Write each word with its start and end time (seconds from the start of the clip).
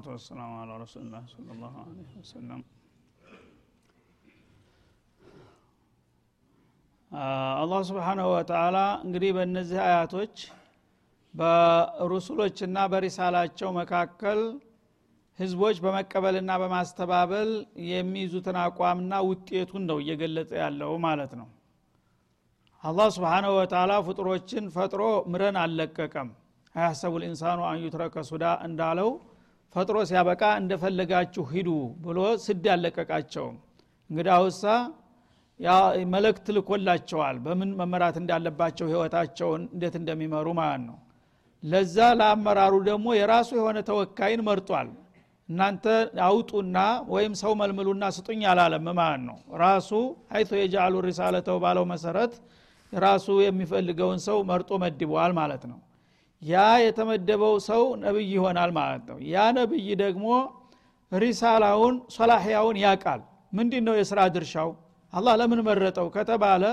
ሰላቱ 0.00 0.12
ወሰላሙ 0.12 0.50
አላ 0.58 0.72
ረሱልላ 0.82 1.14
ስለ 1.30 1.46
ላሁ 1.62 1.74
ወሰለም 2.12 2.60
አላህ 7.60 7.80
ስብሓናሁ 7.88 8.26
ወተላ 8.34 8.76
እንግዲህ 9.04 9.30
በእነዚህ 9.36 9.78
አያቶች 9.86 10.34
በሩሱሎችና 11.34 12.76
በሪሳላቸው 12.92 13.70
መካከል 13.78 14.40
ህዝቦች 15.38 15.78
በመቀበልና 15.84 16.50
በማስተባበል 16.62 17.50
የሚይዙትን 17.90 18.58
አቋምና 18.64 19.20
ውጤቱን 19.28 19.84
ነው 19.90 20.00
እየገለጸ 20.02 20.52
ያለው 20.64 20.92
ማለት 21.06 21.34
ነው። 21.40 21.48
አላህ 22.84 23.10
ስብሓናሁ 23.16 23.52
ወተላ 23.60 23.98
ፍጡሮችን 24.06 24.70
ፈጥሮ 24.76 25.02
ምረን 25.32 25.58
አልለቀቀም። 25.64 26.30
አያሰቡ 26.74 27.12
ልኢንሳኑ 27.22 27.60
አን 27.68 27.82
ዩትረከ 27.84 28.16
ሱዳ 28.28 28.46
እንዳለው 28.68 29.10
ፈጥሮ 29.74 29.96
ሲያበቃ 30.08 30.42
እንደፈለጋችሁ 30.60 31.44
ሂዱ 31.52 31.68
ብሎ 32.04 32.18
ስድ 32.44 32.64
ያለቀቃቸውም 32.70 33.56
እንግዲህ 34.10 34.32
አውሳ 34.36 34.64
መለክት 36.12 36.46
ልኮላቸዋል። 36.56 37.36
በምን 37.44 37.70
መመራት 37.80 38.16
እንዳለባቸው 38.20 38.86
ህይወታቸውን 38.92 39.62
እንዴት 39.74 39.94
እንደሚመሩ 40.00 40.46
ማለት 40.60 40.82
ነው። 40.88 40.96
ለዛ 41.62 41.96
ለአመራሩ 42.20 42.74
ደግሞ 42.88 43.06
የራሱ 43.16 43.50
የሆነ 43.58 43.78
ተወካይን 43.88 44.42
መርጧል። 44.46 44.88
እናንተ 45.48 45.84
አውጡና 46.26 46.78
ወይም 47.12 47.32
ሰው 47.40 47.52
መልምሉና 47.60 48.04
ስጡኝ 48.16 48.42
አላለም 48.50 48.86
ማለት 48.98 49.22
ነው። 49.28 49.36
ራሱ 49.62 49.90
ሀይቶ 50.34 50.50
የጃሉ 50.60 50.94
ሪሳለተው 51.06 51.58
ባለው 51.64 51.86
መሰረት 51.92 52.34
ራሱ 52.92 53.28
የሚፈልገውን 53.44 54.20
ሰው 54.26 54.38
መርጦ 54.50 54.70
መድበዋል 54.84 55.32
ማለት 55.40 55.64
ነው 55.70 55.78
ያ 56.42 56.54
የተመደበው 56.84 57.54
ሰው 57.68 57.82
ነብይ 58.02 58.28
ይሆናል 58.34 58.70
ማለት 58.76 59.02
ነው። 59.10 59.18
ያ 59.32 59.46
ነብይ 59.56 59.88
ደግሞ 60.02 60.26
ሪሳላውን 61.12 61.94
ሶላሕያውን 62.16 62.76
ያቃል 62.84 63.20
ምንድን 63.52 63.84
ነው 63.88 63.94
የስራ 63.98 64.20
ድርሻው? 64.34 64.70
አላህ 65.12 65.34
ለምን 65.40 65.60
መረጠው 65.68 66.08
ከተባለ 66.16 66.64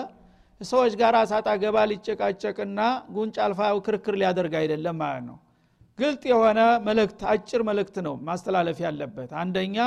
ሰዎች 0.61 0.93
ጋር 0.99 1.15
ሳጣ 1.31 1.47
ገባ 1.63 1.77
ሊጨቃጨቅና 1.89 2.79
ጉንጭ 3.15 3.35
አልፋው 3.45 3.77
ክርክር 3.85 4.15
ሊያደርግ 4.21 4.53
አይደለም 4.61 4.95
ማለት 5.01 5.23
ነው። 5.29 5.37
ግልጥ 5.99 6.23
የሆነ 6.31 6.59
መልእክት 6.87 7.19
አጭር 7.31 7.61
መልእክት 7.69 7.95
ነው 8.07 8.15
ማስተላለፍ 8.27 8.79
ያለበት። 8.85 9.29
አንደኛ 9.41 9.77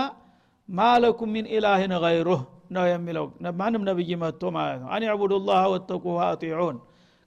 ማለኩም 0.69 1.31
ሚን 1.35 1.47
ኢላህን 1.55 1.93
ገይሩህ 2.05 2.41
ነው 2.77 2.85
የሚለው። 2.91 3.27
ማንም 3.61 3.83
ነብይ 3.89 4.11
መጥቶ 4.23 4.43
ማለት 4.57 4.79
ነው። 4.83 4.89
አን 4.95 5.05
ዕቡዱ 5.15 5.33
ላህ 5.49 5.63
ወተቁሁ 5.73 6.17
አጢዑን 6.27 6.77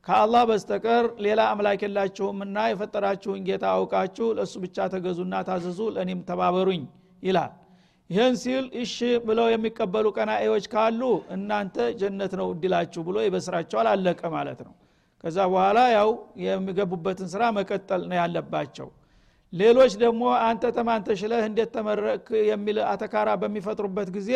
ከአላህ 0.05 0.41
በስተቀር 0.49 1.05
ሌላ 1.25 1.41
አምላክ 1.51 1.81
የላችሁምና 1.85 2.57
የፈጠራችሁን 2.69 3.43
ጌታ 3.47 3.65
አውቃችሁ 3.75 4.25
ለእሱ 4.37 4.53
ብቻ 4.63 4.87
ተገዙና 4.93 5.35
ታዘዙ 5.47 5.79
ለእኔም 5.95 6.21
ተባበሩኝ 6.29 6.81
ይላል። 7.23 7.51
ይህን 8.09 8.35
ሲል 8.41 8.65
እሺ 8.81 8.95
ብለው 9.27 9.47
የሚቀበሉ 9.51 10.07
ቀናኤዎች 10.17 10.65
ካሉ 10.73 11.01
እናንተ 11.35 11.85
ጀነት 12.01 12.33
ነው 12.39 12.47
እድላችሁ 12.53 13.01
ብሎ 13.07 13.17
ይበስራቸዋል 13.25 13.87
አለቀ 13.93 14.21
ማለት 14.35 14.59
ነው። 14.67 14.73
ከዛ 15.23 15.37
በኋላ 15.51 15.79
ያው 15.95 16.09
የሚገቡበትን 16.45 17.29
ስራ 17.33 17.43
መቀጠል 17.57 18.01
ነው 18.09 18.17
ያለባቸው። 18.21 18.89
ሌሎች 19.53 19.93
ደግሞ 20.03 20.23
አንተ 20.47 20.73
ተማን 20.77 21.01
ተሽለህ 21.07 21.43
እንዴት 21.49 21.71
ተመረክ 21.75 22.27
የሚል 22.49 22.77
አተካራ 22.91 23.29
በሚፈጥሩበት 23.41 24.09
ጊዜ 24.15 24.31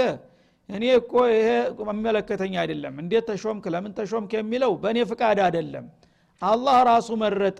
እኔ 0.69 0.83
እኮ 0.99 1.13
ይሄ 1.31 1.49
መመለከተኝ 1.89 2.53
አይደለም። 2.61 2.95
እንዴት 3.01 3.25
ተሾምክ? 3.29 3.65
ለምን 3.73 3.91
ተሾምክ? 3.97 4.31
የሚለው 4.37 4.71
በእኔ 4.83 4.97
ፍቃድ 5.11 5.39
አይደለም። 5.45 5.85
አላህ 6.41 6.77
ራሱ 6.89 7.09
መረጠ። 7.21 7.59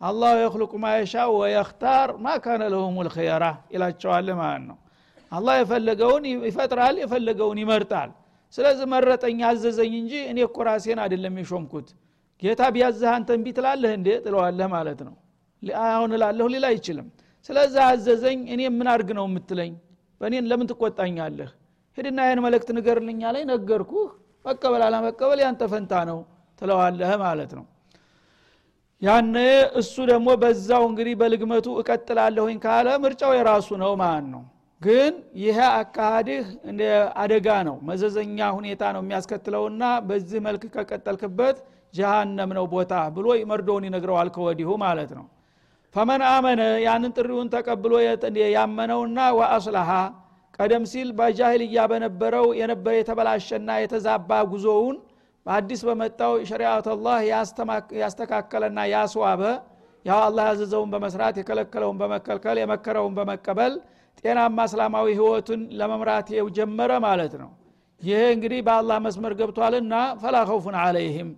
አላሁ 0.00 0.32
የክልቁ 0.40 0.72
ማየሻ 0.82 1.14
ወየክታር 1.34 2.08
ማካነ 2.24 2.62
ለሁም 2.72 2.96
ልክየራ 3.06 3.44
ይላቸዋል 3.74 4.26
ማለት 4.40 4.64
ነው። 4.70 4.76
አላህ 5.32 5.54
የፈለገውን 5.60 6.24
ይፈጥራል 6.48 6.96
የፈለገውን 7.02 7.58
ይመርጣል። 7.62 8.10
ስለዚህ 8.54 8.86
መረጠኝ 8.92 9.38
አዘዘኝ 9.48 9.92
እንጂ 10.00 10.12
እኔ 10.30 10.38
እኮ 10.48 10.58
ራሴን 10.68 10.98
አይደለም 11.04 11.34
የሾምኩት። 11.40 11.88
ጌታ 12.42 12.62
ቢያዝህ 12.74 13.08
አንተ 13.14 13.28
እንቢ 13.38 13.46
ትላለህ 13.58 13.92
እንዴ? 13.98 14.08
ጥለዋለህ 14.24 14.68
ማለት 14.74 15.00
ነው። 15.06 15.14
አሁን 15.88 16.10
እላለሁ 16.16 16.46
ሊል 16.52 16.64
አይችልም። 16.70 17.06
ስለዚህ 17.48 17.80
አዘዘኝ 17.88 18.40
እኔ 18.54 18.62
ምን 18.76 18.88
አርግ 18.94 19.08
ነው 19.18 19.24
የምትለኝ? 19.28 19.72
በእኔን 20.20 20.44
ለምን 20.50 20.66
ትቆጣኛለህ 20.70 21.50
ሂድና 21.98 22.18
ይህን 22.26 22.40
መልእክት 22.44 22.68
ንገርልኛ 22.76 23.22
ላይ 23.34 23.42
ነገርኩህ። 23.50 24.08
መቀበል 24.44 24.82
አለመቀበል 24.86 25.38
ያንተ 25.44 25.62
ፈንታ 25.70 25.92
ነው 26.10 26.18
ትለዋለህ 26.58 27.12
ማለት 27.22 27.52
ነው። 27.58 27.64
ያነ 29.02 29.36
እሱ 29.80 29.94
ደግሞ 30.10 30.28
በዛው 30.42 30.82
እንግዲህ 30.90 31.14
በልግመቱ 31.20 31.66
እቀጥላለሁኝ 31.80 32.58
ካለ 32.64 32.88
ምርጫው 33.02 33.32
የራሱ 33.36 33.68
ነው 33.82 33.92
ማለት 34.02 34.28
ነው። 34.34 34.42
ግን 34.80 35.12
ይሄ 35.42 35.58
አካሃድህ 35.74 36.46
አደጋ 37.22 37.48
ነው 37.68 37.76
መዘዘኛ 37.88 38.38
ሁኔታ 38.56 38.82
ነው 38.94 39.02
የሚያስከትለውና 39.04 39.84
በዚህ 40.08 40.40
መልክ 40.46 40.64
ከቀጠልክበት 40.74 41.58
ጀሃነም 41.94 42.50
ነው 42.58 42.64
ቦታ 42.74 42.94
ብሎ 43.16 43.26
መርዶውን 43.50 43.86
ይነግረዋል 43.88 44.30
ከወዲሁ 44.34 44.70
ማለት 44.84 45.10
ነው። 45.18 45.26
ፈመን 45.94 46.22
አመነ 46.30 46.62
ያንን 46.84 47.12
ጥሪውን 47.16 47.48
ተቀብሎ 47.54 47.92
ያመነውና 48.54 49.18
ወአስላሃ 49.38 49.90
ቀደም 50.58 50.84
ሲል 50.90 51.08
በጃሂልያ 51.18 51.78
በነበረው 51.90 52.46
የነበረ 52.58 52.92
የተበላሸና 52.98 53.70
የተዛባ 53.80 54.30
ጉዞውን 54.52 54.96
በአዲስ 55.46 55.80
በመጣው 55.88 56.32
ሸሪአት 56.50 56.86
ያስተካከለና 58.00 58.78
ያስዋበ 58.92 59.42
ያው 60.04 60.18
አላህ 60.26 60.44
ያዘዘውን 60.50 60.90
በመስራት 60.92 61.36
የከለከለውን 61.40 61.96
በመከልከል 62.00 62.56
የመከረውን 62.60 63.14
በመቀበል 63.18 63.72
ጤናማ 64.20 64.58
እስላማዊ 64.68 65.06
ህይወቱን 65.18 65.62
ለመምራት 65.78 66.28
ጀመረ 66.56 66.92
ማለት 67.06 67.34
ነው። 67.42 67.50
ይሄ 68.00 68.20
እንግዲህ 68.34 68.60
በአላህ 68.66 68.98
መስመር 69.06 69.32
ገብቷልና 69.40 69.94
ፈላ 70.22 70.36
ኸውፉን 70.48 70.76
አለይህም 70.82 71.30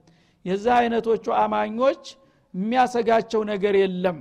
የዛ 0.44 0.66
አይነቶቹ 0.80 1.26
አማኞች 1.42 2.02
የሚያሰጋቸው 2.54 3.40
ነገር 3.50 3.74
የለም 3.82 4.18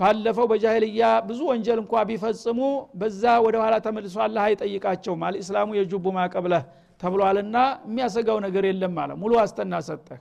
ባለፈው 0.00 0.46
በጃሂልያ 0.50 1.02
ብዙ 1.26 1.40
ወንጀል 1.50 1.78
እንኳ 1.82 2.02
ቢፈጽሙ 2.08 2.58
በዛ 3.00 3.22
ወደ 3.46 3.56
ኋላ 3.62 3.74
ተመልሶ 3.86 4.16
አላህ 4.26 4.42
አይጠይቃቸውም። 4.48 5.22
አልእስላሙ 5.28 5.68
የጁቡ 5.78 6.04
ማቀብለህ 6.16 6.62
ተብሏልና 7.00 7.56
የሚያሰጋው 7.86 8.38
ነገር 8.46 8.64
የለም 8.68 8.96
አለ። 9.02 9.10
ሙሉ 9.22 9.32
አስተና 9.42 9.74
ሰጠህ። 9.88 10.20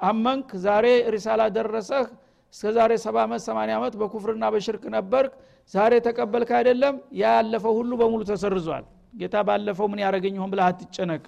አመንክ 0.00 0.48
ዛሬ 0.64 0.86
ሪሳላ 1.14 1.42
ደረሰህ 1.56 2.06
እስከ 2.54 2.72
ዛሬ 2.76 2.92
ሰባ 3.04 3.16
ዓመት 3.26 3.42
ሰማኒያ 3.46 3.74
ዓመት 3.78 3.94
በኩፍርና 4.00 4.44
በሽርክ 4.54 4.84
ነበርክ 4.94 5.32
ዛሬ 5.72 5.92
ተቀበልክ 6.06 6.50
አይደለም 6.58 6.94
ያ 7.20 7.32
ያለፈው 7.36 7.72
ሁሉ 7.78 7.90
በሙሉ 8.00 8.20
ተሰርዟል። 8.30 8.84
ጌታ 9.14 9.36
ባለፈው 9.48 9.86
ምን 9.92 10.00
ያደረገኝ 10.04 10.36
ሆን 10.42 10.50
ብለህ 10.52 10.66
አትጨነቅ። 10.68 11.24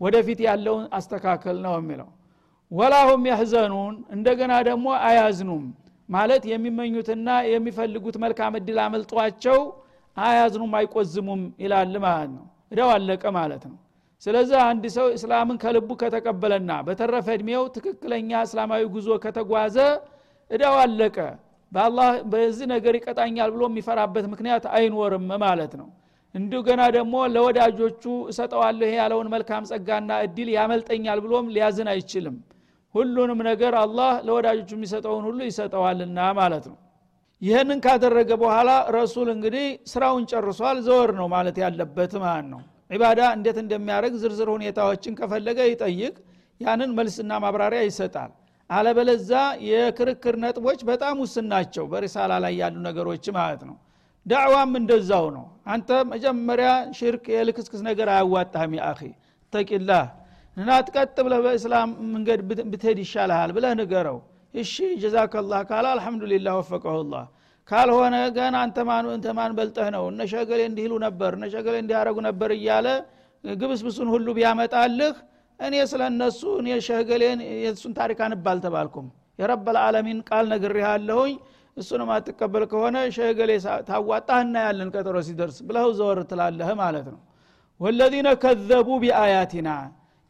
ወደፊት 0.00 0.40
ያለውን 0.46 0.84
አስተካከል 0.98 1.56
ነው 1.64 1.74
የሚለው። 1.78 2.08
ወላሁም 2.70 3.22
ያህዘኑን 3.30 3.94
እንደገና 4.14 4.52
ደግሞ 4.68 4.86
አያዝኑም 5.06 5.64
ማለት 6.10 6.44
የሚመኙትና 6.52 7.28
የሚፈልጉት 7.50 8.16
መልካም 8.22 8.54
እድል 8.58 8.78
አመልጧቸው 8.84 9.58
አያዝኑም 10.16 10.72
አይቆዝሙም 10.78 11.42
ይላል 11.62 11.94
ማለት 12.04 12.30
ነው። 12.36 12.44
እዳው 12.72 12.90
አለቀ 12.94 13.24
ማለት 13.36 13.62
ነው። 13.70 13.76
ስለዚህ 14.22 14.58
አንድ 14.64 14.84
ሰው 14.96 15.06
እስላምን 15.16 15.58
ከልቡ 15.62 15.90
ከተቀበለና 16.02 16.72
በተረፈ 16.86 17.28
እድሜው 17.36 17.62
ትክክለኛ 17.76 18.40
እስላማዊ 18.46 18.82
ጉዞ 18.94 19.08
ከተጓዘ 19.22 19.76
እዳው 20.50 20.76
አለቀ። 20.82 21.16
በአላህ 21.72 22.10
በዚህ 22.32 22.66
ነገር 22.74 22.94
ይቀጣኛል 22.98 23.50
ብሎ 23.54 23.62
የሚፈራበት 23.70 24.24
ምክንያት 24.32 24.64
አይኖርም 24.76 25.26
ማለት 25.44 25.72
ነው። 25.80 25.88
እንደገና 26.34 26.82
ደግሞ 26.96 27.14
ለወዳጆቹ 27.34 28.02
እሰጠዋለሁ 28.32 28.88
ያለውን 28.98 29.28
መልካም 29.34 29.62
ጸጋና 29.70 30.10
እድል 30.26 30.48
ያመልጠኛል 30.56 31.18
ብሎም 31.24 31.46
ሊያዝን 31.54 31.88
አይችልም 31.94 32.36
ሁሉንም 32.94 33.40
ነገር 33.48 33.72
አላህ 33.82 34.12
ለወዳጆቹ 34.26 34.70
የሚሰጠውን 34.76 35.24
ሁሉ 35.28 35.40
ይሰጠዋልና 35.48 36.20
ማለት 36.38 36.64
ነው። 36.70 36.78
ይህንን 37.42 37.78
ካደረገ 37.84 38.30
በኋላ 38.40 38.70
ረሱል 38.96 39.28
እንግዲህ 39.34 39.66
ስራውን 39.92 40.24
ጨርሷል 40.30 40.78
ዘወር 40.86 41.10
ነው 41.20 41.26
ማለት 41.34 41.56
ያለበት 41.62 42.12
ማለት 42.24 42.48
ነው። 42.54 42.60
ዒባዳ 42.92 43.20
እንዴት 43.36 43.58
እንደሚያደርግ 43.62 44.14
ዝርዝር 44.22 44.48
ሁኔታዎችን 44.54 45.16
ከፈለገ 45.20 45.58
ይጠይቅ 45.68 46.14
ያንን 46.60 46.90
መልስና 46.98 47.32
ማብራሪያ 47.44 47.82
ይሰጣል። 47.86 48.30
አለበለዛ 48.70 49.30
የክርክር 49.68 50.34
ነጥቦች 50.42 50.80
በጣም 50.90 51.16
ውስን 51.22 51.46
ናቸው 51.52 51.84
በሪሳላ 51.92 52.32
ላይ 52.44 52.52
ያሉ 52.60 52.76
ነገሮች 52.88 53.24
ማለት 53.38 53.62
ነው። 53.68 53.76
ዳዕዋም 54.26 54.72
እንደዛው 54.80 55.26
ነው። 55.36 55.44
አንተ 55.66 55.90
መጀመሪያ 56.12 56.68
ሽርክ 56.98 57.24
የልክስክስ 57.34 57.80
ነገር 57.88 58.08
አያዋጣህም 58.14 58.74
የአኺ 58.78 59.00
ተቂላህ 59.52 60.04
እና 60.60 60.70
ትቀጥ 60.86 61.16
ብለህ 61.26 61.40
በእስላም 61.44 61.90
መንገድ 62.14 62.40
ብትሄድ 62.72 62.98
ይሻልሃል 63.02 63.50
ብለህ 63.56 63.72
ንገረው። 63.80 64.18
እሺ 64.54 64.72
ጀዛከላህ 65.02 65.60
ካለ 65.68 65.86
አልሐምዱሊላህ 65.92 66.54
ወፈቀሁላህ። 66.60 67.24
ካልሆነ 67.68 68.16
ገና 68.36 68.54
አንተ 68.64 68.78
ማን 69.38 69.52
በልጠህ 69.58 69.88
ነው? 69.96 70.04
እነ 70.12 70.20
ሸገሌ 70.32 70.60
እንዲህሉ 70.70 70.92
ነበር 71.06 71.30
እነ 71.36 71.44
ሸገሌ 71.54 71.74
እንዲያረጉ 71.82 72.16
ነበር 72.28 72.50
እያለ 72.56 72.86
ግብስብሱን 73.44 74.08
ሁሉ 74.14 74.26
ቢያመጣልህ 74.38 75.14
እኔ 75.60 75.74
ስለ 75.90 76.02
እነሱ 76.12 76.40
እኔ 76.60 76.68
ሸገሌን 76.88 77.38
የእሱን 77.62 77.92
ታሪክ 77.98 78.18
አንባል 78.26 78.58
ተባልኩም። 78.64 79.06
የረብ 79.38 79.66
ልዓለሚን 79.76 80.18
ቃል 80.28 80.44
ነግሬሃለሁኝ። 80.52 81.34
እሱን 81.76 82.00
ማትቀበል 82.08 82.64
ከሆነ 82.72 82.96
ሸገሌ 83.16 83.50
ታዋጣህ 83.88 84.40
እናያለን 84.44 84.88
ቀጠሮ 84.94 85.16
ሲደርስ 85.28 85.58
ብለው 85.68 85.88
ዘወር 85.98 86.20
ትላለህ 86.30 86.70
ማለት 86.82 87.06
ነው። 87.14 87.20
ወለዚነ 87.80 88.28
ከዘቡ 88.42 88.88
ቢአያቲና 89.02 89.68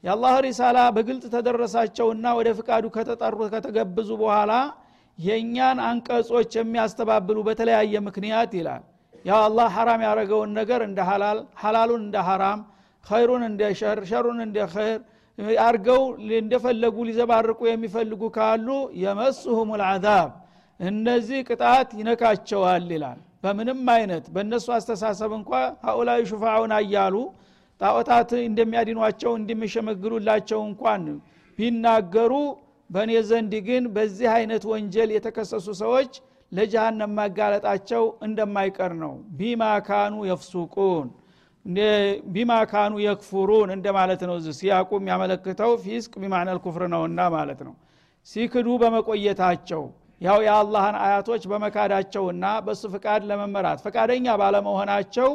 የአላህ 0.05 0.35
ሪሳላ 0.47 0.79
በግልጽ 0.97 1.25
ተደረሳቸውና 1.35 2.27
ወደ 2.39 2.49
ፍቃዱ 2.59 2.85
ከተጠሩ 2.95 3.39
ከተገብዙ 3.55 4.11
በኋላ 4.23 4.53
የእኛን 5.19 5.79
አንቀጾች 5.89 6.53
የሚያስተባብሉ 6.59 7.39
በተለያየ 7.49 7.95
ምክንያት 8.07 8.53
ይላል። 8.59 8.83
ያው 9.25 9.41
አላህ 9.47 9.67
ሐራም 9.77 10.03
ያደረገውን 10.07 10.51
ነገር 10.59 10.81
እንደ 10.87 11.01
ሐላል 11.09 11.39
ሐላሉን 11.63 12.03
እንደ 12.07 12.19
ሐራም 12.29 12.61
ኸይሩን 13.05 13.43
እንደ 13.49 13.63
ሸር 13.81 13.99
ሸሩን 14.11 14.39
እንደ 14.47 14.59
ኸይር 14.73 15.01
አርገው 15.65 16.03
እንደፈለጉ 16.39 16.97
ሊዘባርቁ 17.09 17.61
የሚፈልጉ 17.69 18.23
ካሉ 18.37 18.69
የመስሁም 19.03 19.71
ልዓዛብ 19.81 20.31
እነዚህ 20.81 21.41
ቅጣት 21.49 21.89
ይነካቸዋል 22.01 22.87
ይላል። 22.95 23.19
በምንም 23.45 23.83
አይነት 23.95 24.25
በእነሱ 24.35 24.67
አስተሳሰብ 24.77 25.31
እንኳ 25.39 25.51
ሀኡላይ 25.87 26.21
ሹፋውን 26.31 26.73
አያሉ 26.79 27.15
ጣዖታት 27.81 28.31
እንደሚያድኗቸው 28.43 29.33
እንደሚሸመግሉላቸው 29.41 30.61
እንኳን 30.69 31.05
ቢናገሩ 31.59 32.33
በእኔ 32.91 33.13
ዘንድ 33.29 33.53
ግን 33.67 33.85
በዚህ 33.95 34.29
አይነት 34.37 34.63
ወንጀል 34.71 35.11
የተከሰሱ 35.15 35.67
ሰዎች 35.83 36.13
ለጀሃነም 36.53 37.13
ማጋለጣቸው 37.19 38.05
እንደማይቀር 38.27 38.93
ነው። 39.03 39.13
ቢማ 39.39 39.63
ካኑ 39.89 40.15
የፍሱቁን 40.31 41.09
ቢማ 42.35 42.53
ካኑ 42.71 42.93
የክፉሩን 43.05 43.71
እንደማለት 43.75 44.23
ነው። 44.29 44.37
ሲያቁ 44.59 44.91
የሚያመለክተው 44.99 45.73
ፊስቅ 45.85 46.13
ቢማዕነል 46.23 46.59
ኩፍር 46.65 46.85
ነውና 46.95 47.21
ማለት 47.37 47.61
ነው። 47.67 47.75
ሲክዱ 48.29 48.69
በመቆየታቸው 48.83 49.83
ያው 50.21 50.39
የአላህን 50.47 50.97
አያቶች 51.03 51.43
በመካዳቸውና 51.51 52.45
በእሱ 52.65 52.83
ፍቃድ 52.95 53.23
ለመመራት 53.31 53.79
ፈቃደኛ 53.85 54.27
ባለመሆናቸው 54.41 55.31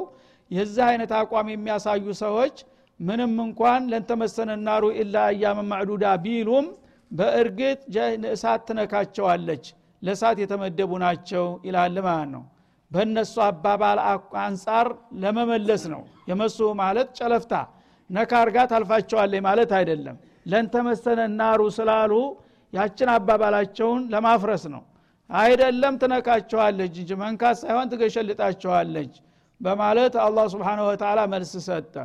የዚህ 0.52 0.84
አይነት 0.90 1.12
አቋም 1.20 1.48
የሚያሳዩ 1.52 2.06
ሰዎች 2.22 2.56
ምንም 3.00 3.32
እንኳን 3.46 3.82
ለንተመሰነ 3.92 4.52
ናሩ 4.68 4.84
ኢላ 5.02 5.16
አያመ 5.30 5.60
ማዕዱዳ 5.72 6.06
ቢሉም 6.26 6.66
በእርግጥ 7.12 7.80
እሳት 8.34 8.62
ትነካቸዋለች። 8.68 9.66
ለእሳት 10.02 10.38
የተመደቡ 10.42 10.92
ናቸው 11.04 11.46
ይላል 11.68 11.96
ማለት 12.08 12.30
ነው። 12.36 12.44
በእነሱ 12.92 13.36
አባባል 13.46 14.00
አንጻር 14.44 14.88
ለመመለስ 15.22 15.84
ነው። 15.94 16.02
የመሱ 16.30 16.58
ማለት 16.82 17.08
ጨለፍታ። 17.20 17.54
ነካ 18.10 18.32
አርጋ 18.42 18.58
ታልፋቸዋለች 18.72 19.42
ማለት 19.48 19.72
አይደለም። 19.78 20.18
ለንተመሰነ 20.46 21.22
ናሩ 21.40 21.62
ስላሉ 21.78 22.12
ያችን 22.74 23.10
አባባላቸውን 23.16 24.02
ለማፍረስ 24.14 24.64
ነው። 24.74 24.84
አይደለም 25.30 25.94
ትነካቸዋለች 26.02 26.94
እንጂ 27.02 27.12
መንካት 27.22 27.56
ሳይሆን 27.62 27.90
ትገሸልጣቸዋለች 27.92 29.14
በማለት 29.66 30.14
አላህ 30.24 30.46
ስብሓን 30.54 30.80
ወተላ 30.88 31.20
መልስ 31.32 31.54
ሰጠ። 31.68 31.96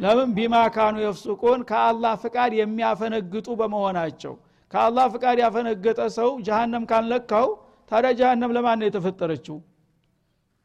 ለምን? 0.00 0.28
ቢማ 0.36 0.54
ካኑ 0.74 0.96
የፍሱቁን 1.02 1.60
ከአላህ 1.70 2.12
ፍቃድ 2.22 2.52
የሚያፈነግጡ 2.60 3.46
በመሆናቸው። 3.60 4.34
ከአላህ 4.72 5.04
ፍቃድ 5.14 5.38
ያፈነገጠ 5.44 6.00
ሰው 6.16 6.30
ጀሃነም 6.46 6.84
ካንለካው 6.90 7.46
ታዲያ 7.90 8.10
ጀሃነም 8.20 8.52
ለማን 8.56 8.78
ነው 8.80 8.86
የተፈጠረችው? 8.88 9.56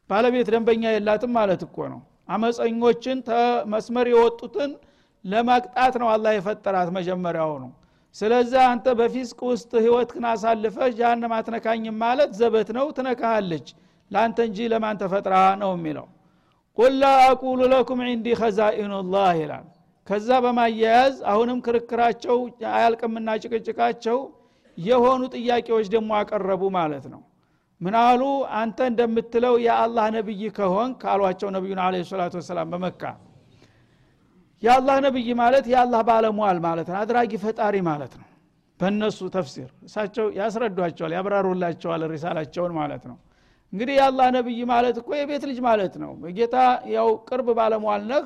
ባለቤት 0.10 0.48
ደንበኛ 0.54 0.84
የላትም 0.92 1.32
ማለት 1.38 1.62
እኮ 1.68 1.78
ነው። 1.94 2.00
አመፀኞችን 2.30 3.20
መስመር 3.74 4.08
የወጡትን 4.12 4.72
ለማቅጣት 5.26 5.94
ነው 6.02 6.08
አላህ 6.14 6.32
የፈጠራት 6.36 6.90
መጀመሪያው 6.98 7.52
ነው። 7.64 7.72
ስለዚህ 8.16 8.62
አንተ 8.70 8.88
በፊስቅ 9.00 9.40
ውስጥ 9.52 9.72
ህይወትክን 9.84 10.26
አሳልፈህ 10.32 10.88
ጃሃንም 11.00 11.34
አትነካኝም 11.38 11.98
ማለት 12.04 12.32
ዘበት 12.40 12.70
ነው 12.78 12.88
ትነካሃለች። 12.98 13.68
ለአንተ 14.12 14.40
እንጂ 14.48 14.68
ለማን 14.74 15.00
ተፈጥራ 15.02 15.34
ነው 15.62 15.72
የሚለው 15.76 16.08
ቁል 16.78 16.94
ላ 17.02 17.08
አቁሉ 17.26 17.60
ለኩም 17.72 18.00
ዕንዲ 18.06 18.28
ኸዛኢኑላህ 18.40 19.30
ይላል 19.40 19.66
ከዛ 20.08 20.30
በማያያዝ 20.44 21.16
አሁንም 21.32 21.58
ክርክራቸው 21.66 22.38
አያልቅምና 22.72 23.30
ጭቅጭቃቸው 23.44 24.20
የሆኑ 24.78 25.22
ጥያቄዎች 25.36 25.88
ደግሞ 25.96 26.12
አቀረቡ 26.20 26.62
ማለት 26.78 27.06
ነው። 27.14 27.22
ምናሉ 27.82 28.22
አንተ 28.60 28.80
እንደምትለው 28.90 29.56
የአላህ 29.66 30.06
ነብይ 30.16 30.42
ከሆን 30.58 30.90
ካሏቸው 31.02 31.50
ነቢዩን 31.56 31.82
አለ 31.84 32.02
ሰላቱ 32.10 32.34
ወሰላም 32.40 32.70
በመካ። 32.74 33.02
የአላህ 34.64 34.98
ነብይ 35.06 35.30
ማለት 35.42 35.66
የአላህ 35.74 36.02
ባለሟል 36.10 36.58
ማለት 36.66 36.88
ነው 36.92 36.98
አድራጊ 37.02 37.32
ፈጣሪ 37.44 37.76
ማለት 37.90 38.14
ነው። 38.20 38.26
በእነሱ 38.80 39.20
ተፍሲር 39.36 39.70
እሳቸው 39.86 40.26
ያስረዷቸዋል 40.40 41.14
ያብራሩላቸዋል 41.18 42.04
ሪሳላቸውን 42.12 42.74
ማለት 42.80 43.04
ነው 43.10 43.18
እንግዲህ 43.74 43.96
የአላህ 43.98 44.28
ነብይ 44.36 44.60
ማለት 44.72 44.96
እኮ 45.02 45.10
የቤት 45.18 45.44
ልጅ 45.50 45.60
ማለት 45.66 45.94
ነው። 46.04 46.12
ጌታ 46.38 46.56
ያው 46.94 47.10
ቅርብ 47.28 47.48
ባለሟል 47.60 48.04
ነህ። 48.12 48.26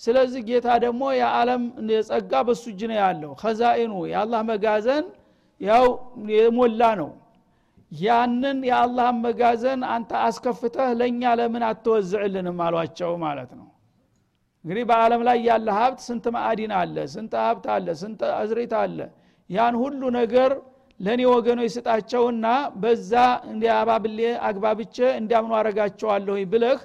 ስለዚህ 0.00 0.40
ጌታ 0.48 0.68
ደግሞ 0.84 1.02
የዓለም 1.16 1.62
ጸጋ 2.08 2.32
በሱ 2.46 2.64
እጅ 2.72 2.80
ነው 2.90 2.96
ያለው። 3.02 3.32
ከዛኢኑ 3.42 3.92
የአላህ 4.12 4.40
መጋዘን 4.50 5.04
ያው 5.60 5.84
የሞላ 6.34 6.82
ነው። 7.00 7.10
ያንን 7.92 8.58
የአላህን 8.68 9.16
መጋዘን 9.24 9.80
አንተ 9.94 10.10
አስከፍተህ 10.26 10.88
ለእኛ 10.98 11.22
ለምን 11.38 11.62
አትወዝዕልንም? 11.68 12.58
አሏቸው 12.66 13.12
ማለት 13.24 13.50
ነው። 13.58 13.66
እንግዲህ 14.64 14.84
በአለም 14.90 15.22
ላይ 15.28 15.38
ያለ 15.48 15.68
ሀብት 15.78 16.00
ስንት 16.06 16.24
ማዕዲን 16.34 16.72
አለ 16.80 16.96
ስንት 17.14 17.32
ሀብት 17.42 17.66
አለ 17.74 17.88
ስንት 18.02 18.20
አዝሬት 18.34 18.72
አለ። 18.80 18.98
ያን 19.50 19.74
ሁሉ 19.82 20.02
ነገር 20.18 20.50
ለእኔ 21.00 21.22
ወገኖች 21.32 21.70
ስጣቸውና 21.76 22.46
በዛ 22.82 23.12
እንዲያባብሌ 23.50 24.18
አግባብቼ 24.48 24.96
እንዲያምኑ 25.20 25.52
አረጋቸዋለሁ 25.58 26.34
ብለህ 26.52 26.80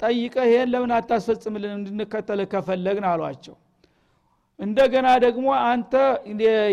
ጠይቀህ 0.00 0.48
ይህን 0.50 0.68
ለምን 0.72 0.90
አታስፈጽምልን? 0.96 1.72
እንድንከተል 1.78 2.40
ከፈለግን 2.52 3.06
አሏቸው። 3.10 3.54
እንደገና 4.58 5.08
ደግሞ 5.24 5.46
አንተ 5.68 5.92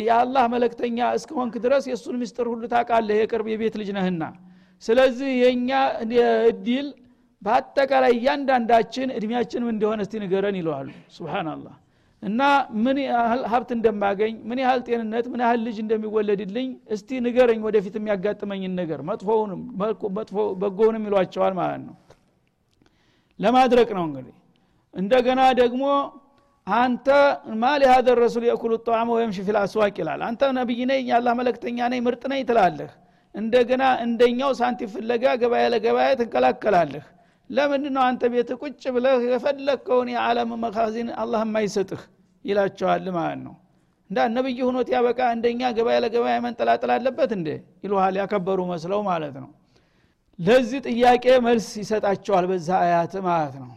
የአላህ 0.01 0.43
መለክተኛ 0.53 0.97
እስከሆንክ 1.17 1.55
ድረስ 1.65 1.83
የእሱን 1.89 2.17
ምስጥር 2.21 2.45
ሁሉ 2.51 2.63
ታቃለህ 2.73 3.17
የቅርብ 3.21 3.47
የቤት 3.53 3.75
ልጅ 3.81 3.89
ነህና። 3.97 4.23
ስለዚህ 4.83 5.31
የእኛ 5.43 5.69
እድል 6.49 6.87
በአጠቃላይ 7.41 8.13
እያንዳንዳችን 8.17 9.07
እድሜያችንም 9.17 9.69
እንደሆነ 9.73 10.01
እስቲ 10.05 10.21
ንገረን 10.23 10.57
ይለዋሉ። 10.59 10.89
ስብናላህ 11.15 11.75
እና 12.23 12.41
ምን 12.83 12.97
ያህል 13.05 13.41
ሀብት 13.51 13.69
እንደማገኝ 13.75 14.35
ምን 14.49 14.59
ያህል 14.63 14.81
ጤንነት 14.87 15.25
ምን 15.31 15.41
ያህል 15.43 15.59
ልጅ 15.65 15.77
እንደሚወለድልኝ 15.83 16.67
እስቲ 16.95 17.19
ንገረኝ 17.25 17.59
ወደፊት 17.67 17.95
የሚያጋጥመኝን 17.99 18.73
ነገር። 18.81 18.99
መጥፎውንም 19.09 19.61
በጎውንም 20.61 21.05
ይሏቸዋል 21.09 21.53
ማለት 21.59 21.81
ነው። 21.87 21.95
ለማድረቅ 23.39 23.89
ነው 23.97 24.03
እንግዲህ። 24.09 24.35
እንደገና 24.93 25.41
ደግሞ 25.61 25.83
አንተ 26.67 27.07
ማሊ 27.61 27.83
ሀደ 27.91 28.09
ረሱል 28.19 28.43
የእኩሉ 28.47 28.73
ጣዕመ 28.85 29.09
ወየምሽ 29.15 29.37
ፊል 29.47 29.57
አስዋቅ 29.61 29.95
ይላል። 30.01 30.21
አንተ 30.27 30.51
ነቢይ 30.59 30.81
ነኝ 30.91 31.01
የአላህ 31.09 31.33
መለክተኛ 31.39 31.87
ነኝ 31.93 32.01
ምርጥ 32.07 32.23
ነኝ 32.33 32.43
ትላለህ። 32.49 32.91
እንደገና 33.35 33.83
እንደኛው 34.05 34.51
ሳንቲም 34.59 34.89
ፍለጋ 34.93 35.23
ገበያ 35.41 35.65
ለገበያ 35.73 36.09
ትንከላከላለህ 36.19 37.03
ለምንድ 37.53 37.85
ነው 37.95 38.03
አንተ 38.07 38.23
ቤት 38.33 38.49
ቁጭ 38.61 38.83
ብለህ 38.95 39.19
የፈለግከውን 39.29 40.09
የዓለም 40.13 40.51
መካዚን 40.63 41.09
አላህ 41.21 41.41
የማይሰጥህ? 41.45 42.01
ይላቸዋል 42.45 43.05
ማለት 43.17 43.41
ነው። 43.47 43.53
እንዳ 44.09 44.19
ነብይ 44.35 44.59
ሁኖት 44.67 44.87
ያበቃ 44.93 45.19
እንደኛ 45.35 45.61
ገበያ 45.77 45.97
ለገበያ 46.03 46.35
መንጠላጠል 46.45 46.91
አለበት 46.95 47.31
እንዴ? 47.37 47.47
ይልሃል 47.83 48.15
ያከበሩ 48.21 48.59
መስለው 48.71 48.99
ማለት 49.09 49.35
ነው። 49.43 49.51
ለዚህ 50.39 50.79
ጥያቄ 50.87 51.25
መልስ 51.47 51.67
ይሰጣቸዋል 51.81 52.45
በዛ 52.51 52.69
አያት 52.83 53.13
ማለት 53.27 53.55
ነው። 53.63 53.71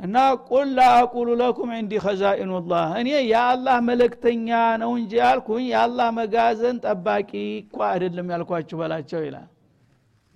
እና 0.00 0.16
ቁል 0.48 0.68
ላአቁሉ 0.76 1.28
ለኩም 1.40 1.70
እንዲ 1.78 1.92
ኸዛኢኑላህ 2.04 2.86
እኔ 3.00 3.08
የአላህ 3.26 3.76
መለክተኛ 3.88 4.48
ነው 4.82 4.92
እንጂ 5.00 5.12
ያልኩኝ 5.22 5.64
የአላህ 5.72 6.08
መጋዘን 6.18 6.76
ጠባቂ 6.86 7.30
እኳ 7.62 7.78
አይደለም 7.90 8.30
ያልኳችሁ 8.34 8.76
በላቸው 8.80 9.20
ይላል 9.26 9.48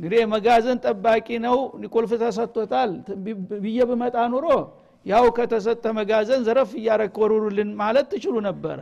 እንግዲህ 0.00 0.20
መጋዘን 0.32 0.78
ጠባቂ 0.84 1.26
ነው። 1.44 1.56
ቁልፍ 1.94 2.12
ተሰጥቶታል። 2.22 2.90
ብዬ 3.62 3.78
ብመጣ 3.90 4.16
ኑሮ 4.32 4.46
ያው 5.06 5.24
ከተሰጠ 5.36 5.84
መጋዘን 5.98 6.42
ዘረፍ 6.46 6.70
ወሩሩልን 7.22 7.70
ማለት 7.80 8.06
ትችሉ 8.12 8.36
ነበረ። 8.46 8.78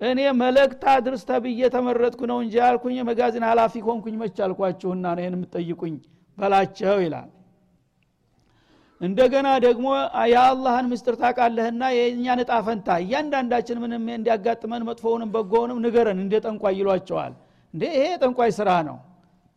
እኔ 0.00 0.20
መልእክት 0.40 0.82
አድርስ 0.90 1.22
ተብዬ 1.28 1.60
ተመረጥኩ 1.74 2.20
ነው 2.30 2.38
እንጂ 2.42 2.54
ያልኩኝ 2.62 2.98
መጋዘን 3.08 3.44
ሀላፊ 3.48 3.74
ኮንኩኝ 3.86 4.14
መች 4.20 4.36
አልኳችሁና 4.46 5.04
ነው 5.10 5.22
ይህን 5.22 5.34
የምትጠይቁኝ? 5.36 5.94
በላቸው 6.38 6.98
ይላል። 7.04 7.28
እንደገና 9.00 9.48
ደግሞ 9.64 9.86
የአላህን 10.32 10.86
ምስጥር 10.92 11.14
ታቃለህና 11.20 11.82
የእኛን 11.96 12.40
እጣ 12.44 12.50
እያንዳንዳችን 13.02 13.80
ምንም 13.82 14.06
እንዲያጋጥመን 14.16 14.86
መጥፎውንም 14.88 15.30
በጎውንም 15.34 15.82
ንገረን 15.84 16.20
እንደ 16.24 16.40
ጠንቋይ 16.44 16.74
ይሏቸዋል። 16.80 17.34
እንዴ 17.74 17.84
ይሄ 17.92 18.04
የጠንቋይ 18.12 18.50
ስራ 18.58 18.70
ነው 18.88 18.96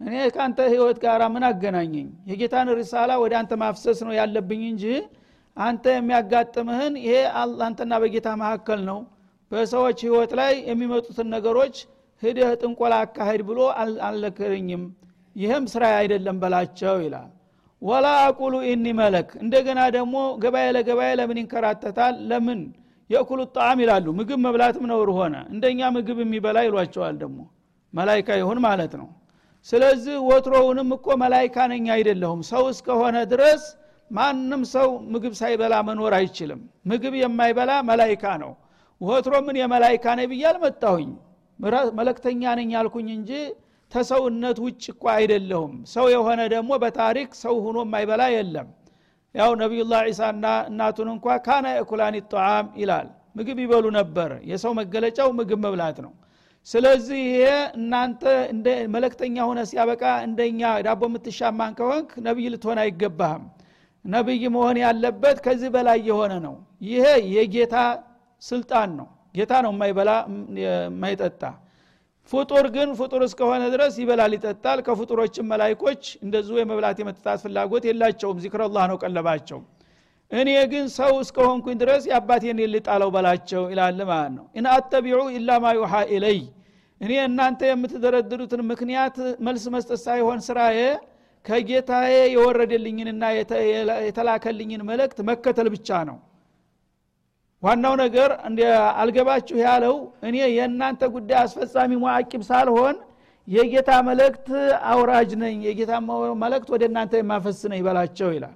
እኔ 0.01 0.15
ከአንተ 0.35 0.59
ህይወት 0.71 0.97
ጋር 1.03 1.21
ምን 1.33 1.43
አገናኘኝ? 1.47 2.07
የጌታን 2.29 2.69
ሪሳላ 2.79 3.11
ወደ 3.23 3.33
አንተ 3.39 3.51
ማፍሰስ 3.61 3.99
ነው 4.05 4.13
ያለብኝ 4.19 4.61
እንጂ 4.69 4.85
አንተ 5.57 5.85
የሚያጋጥምህን 5.95 6.93
ይሄ 7.03 7.15
አንተና 7.65 7.93
በጌታ 8.03 8.27
መካከል 8.41 8.79
ነው። 8.89 8.99
በሰዎች 9.51 9.99
ህይወት 10.05 10.31
ላይ 10.39 10.53
የሚመጡትን 10.69 11.27
ነገሮች 11.35 11.75
ህደህ 12.23 12.49
ጥንቆላ 12.61 12.93
አካሄድ 13.05 13.41
ብሎ 13.49 13.59
አልለክርኝም 14.07 14.83
ይህም 15.35 15.63
ስራ 15.73 15.83
አይደለም 15.99 16.37
በላቸው 16.41 16.95
ይላል። 17.05 17.29
ወላ 17.81 18.07
አቁሉ 18.25 18.55
ኢኒ 18.69 18.87
መለክ። 18.99 19.29
እንደገና 19.43 19.81
ደግሞ 19.95 20.15
ገበያ 20.43 20.67
ለገበያ 20.75 21.11
ለምን 21.19 21.37
ይንከራተታል? 21.41 22.15
ለምን? 22.29 22.59
የእኩሉ 23.09 23.41
ጣዕም 23.55 23.79
ይላሉ። 23.83 24.05
ምግብ 24.19 24.39
መብላትም 24.45 24.85
ነውር 24.91 25.09
ሆነ። 25.17 25.35
እንደኛ 25.53 25.89
ምግብ 25.95 26.19
የሚበላ 26.23 26.57
ይሏቸዋል 26.67 27.15
ደግሞ። 27.23 27.39
መላይካ 27.93 28.29
ይሁን 28.41 28.59
ማለት 28.65 28.93
ነው 28.99 29.07
ስለዚህ 29.67 30.15
ወትሮውንም 30.29 30.89
እኮ 30.95 31.07
መላይካ 31.21 31.55
ነኝ 31.71 31.85
አይደለሁም። 31.95 32.41
ሰው 32.49 32.63
እስከሆነ 32.71 33.17
ድረስ 33.31 33.63
ማንም 34.11 34.61
ሰው 34.73 34.87
ምግብ 35.13 35.33
ሳይበላ 35.39 35.73
መኖር 35.89 36.13
አይችልም። 36.17 36.61
ምግብ 36.91 37.13
የማይበላ 37.19 37.71
መላይካ 37.89 38.23
ነው። 38.43 38.51
ወትሮ 39.01 39.33
ምን 39.45 39.55
የመላይካ 39.61 40.05
ነኝ 40.17 40.27
ብዬ 40.31 40.43
አልመጣሁኝ። 40.49 41.11
መለክተኛ 41.99 42.43
ነኝ 42.59 42.69
ያልኩኝ 42.75 43.07
እንጂ 43.17 43.31
ተሰውነት 43.91 44.57
ውጭ 44.65 44.83
እኳ 44.93 45.03
አይደለሁም። 45.15 45.73
ሰው 45.93 46.05
የሆነ 46.13 46.41
ደግሞ 46.53 46.71
በታሪክ 46.83 47.29
ሰው 47.41 47.55
ሁኖ 47.65 47.77
የማይበላ 47.85 48.23
የለም። 48.35 48.67
ያው 49.35 49.51
ነቢዩላህ 49.61 50.01
ዒሳና 50.09 50.45
እናቱን 50.69 51.09
እንኳ 51.13 51.35
ካና 51.45 51.67
የኩላኒ 51.75 52.15
ጣዓም 52.31 52.67
ይላል። 52.81 53.07
ምግብ 53.35 53.57
ይበሉ 53.63 53.85
ነበር። 53.97 54.31
የሰው 54.51 54.71
መገለጫው 54.79 55.29
ምግብ 55.39 55.59
መብላት 55.65 55.99
ነው 56.05 56.13
ስለዚህ 56.67 57.21
ይሄ 57.29 57.45
እናንተ 57.77 58.23
እንደ 58.53 58.67
መለክተኛ 58.95 59.35
ሆነ 59.49 59.59
ሲያበቃ 59.69 60.03
እንደኛ 60.27 60.61
ዳቦ 60.85 61.01
የምትሻማን 61.09 61.73
ከሆንክ 61.79 62.09
ነቢይ 62.27 62.51
ልትሆን 62.53 62.79
አይገባህም። 62.83 63.43
ነቢይ 64.05 64.43
መሆን 64.55 64.77
ያለበት 64.83 65.37
ከዚህ 65.45 65.69
በላይ 65.75 65.99
የሆነ 66.09 66.33
ነው። 66.45 66.55
ይሄ 66.87 67.05
የጌታ 67.35 67.75
ስልጣን 68.41 68.89
ነው። 68.99 69.07
ጌታ 69.35 69.53
ነው 69.65 69.71
የማይበላ 69.73 70.11
የማይጠጣ። 70.61 71.43
ፍጡር 72.31 72.65
ግን 72.75 72.89
ፍጡር 72.99 73.21
እስከሆነ 73.27 73.63
ድረስ 73.73 73.93
ይበላል 74.01 74.33
ይጠጣል። 74.37 74.79
ከፍጡሮችም 74.87 75.49
መላይኮች 75.51 76.03
እንደዚሁ 76.25 76.55
የመብላት 76.59 76.97
የመጠጣት 77.01 77.39
ፍላጎት 77.45 77.83
የላቸውም። 77.89 78.41
ዚክረላህ 78.43 78.83
ነው 78.91 78.97
ቀለባቸው 79.03 79.59
እኔ 80.31 80.49
ግን 80.71 80.85
ሰው 80.95 81.13
እስከሆንኩኝ 81.23 81.75
ድረስ 81.81 82.03
የአባቴን 82.09 82.59
ልጣለው 82.73 83.09
በላቸው 83.15 83.63
ይላል 83.71 83.99
ማለት 84.09 84.31
ነው። 84.35 84.45
إن 84.57 84.65
أتبع 84.73 85.21
إلا 85.37 85.59
ما 85.63 85.73
يوحى 85.77 85.93
إلي። 86.15 86.39
እኔ 87.01 87.11
እናንተ 87.27 87.61
የምትደረድሩትን 87.69 88.61
ምክንያት 88.71 89.15
መልስ 89.45 89.63
መስጠት 89.75 89.99
ሳይሆን 90.05 90.39
ስራዬ 90.47 90.79
ከጌታዬ 91.45 92.13
የወረደልኝንና 92.33 93.23
የተላከልኝን 94.07 94.81
መልእክት 94.89 95.19
መከተል 95.29 95.69
ብቻ 95.75 95.89
ነው። 96.09 96.17
ዋናው 97.63 97.93
ነገር 98.01 98.29
አልገባችሁ 99.01 99.57
ያለው 99.65 99.95
እኔ 100.27 100.37
የእናንተ 100.53 101.01
ጉዳይ 101.15 101.39
አስፈጻሚ 101.43 101.91
معقب 102.03 102.43
ሳልሆን 102.49 102.95
የጌታ 103.47 103.91
መልእክት 104.07 104.47
አውራጅ 104.91 105.31
ነኝ 105.43 105.57
የጌታ 105.67 105.93
መልእክት 106.43 106.69
ወደ 106.75 106.83
እናንተ 106.89 107.13
የማፈስ 107.21 107.59
ነኝ 107.71 107.81
በላቸው 107.87 108.29
ይላል 108.35 108.55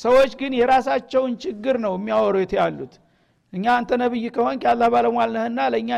ሰዎች 0.00 0.32
ግን 0.40 0.52
የራሳቸውን 0.58 1.32
ችግር 1.44 1.76
ነው 1.84 1.94
የሚያወሩት 1.98 2.52
ያሉት። 2.58 2.92
እኛ 3.52 3.64
አንተ 3.76 3.90
ነብይ 4.02 4.24
ከሆንክ 4.34 4.62
የአላህ 4.66 4.88
ባለሟል 4.94 5.30
ነህና 5.36 5.60
ለእኛ 5.72 5.90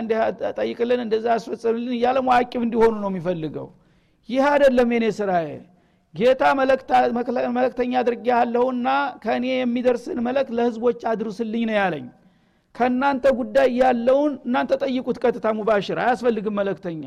ጠይቅልን 0.59 1.01
እንደዛ 1.05 1.27
አስፈጽምልን 1.37 1.93
እያለ 1.97 2.19
ሙአቂብ 2.27 2.63
እንዲሆኑ 2.67 2.95
ነው 3.03 3.11
የሚፈልገው። 3.13 3.69
ይህ 4.29 4.45
አይደለም 4.53 4.91
የኔ 4.95 5.07
ስራዬ። 5.19 5.49
ጌታ 6.15 6.43
መለክተኛ 7.51 7.93
አድርጌ 8.01 8.27
ያለሁና 8.35 8.89
ከእኔ 9.23 9.47
የሚደርስን 9.55 10.19
መለክ 10.27 10.49
ለህዝቦች 10.57 11.01
አድርስልኝ 11.11 11.63
ነው 11.71 11.77
ያለኝ። 11.81 12.07
ከእናንተ 12.75 13.25
ጉዳይ 13.39 13.69
ያለውን 13.81 14.33
እናንተ 14.47 14.73
ጠይቁት 14.83 15.17
ቀጥታ 15.25 15.47
ሙባሽር። 15.59 15.99
አያስፈልግም 16.05 16.57
መለክተኛ 16.61 17.03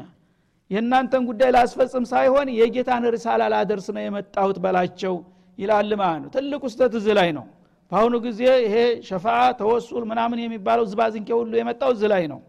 የእናንተን 0.72 1.24
ጉዳይ 1.30 1.50
ላስፈጽም 1.56 2.06
ሳይሆን 2.12 2.48
የጌታን 2.60 3.04
ርሳላ 3.16 3.44
ላደርስ 3.54 3.88
ነው 3.96 4.04
የመጣሁት 4.04 4.58
በላቸው 4.64 5.16
ይላል 5.58 5.92
ማለት 6.02 6.22
ነው። 6.24 6.30
ትልቁ 6.36 6.64
ስተት 6.74 6.94
እዚ 7.00 7.08
ላይ 7.20 7.30
ነው። 7.38 7.46
በአሁኑ 7.92 8.16
ጊዜ 8.26 8.42
ይሄ 8.66 8.76
ሸፋ 9.08 9.26
ተወሱል 9.60 10.04
ምናምን 10.12 10.40
የሚባለው 10.44 10.86
ዝባዝንኬ 10.92 11.30
ሁሉ 11.40 11.52
የመጣው 11.60 11.92
እዚ 11.96 12.04
ላይ 12.14 12.24
ነው። 12.32 12.40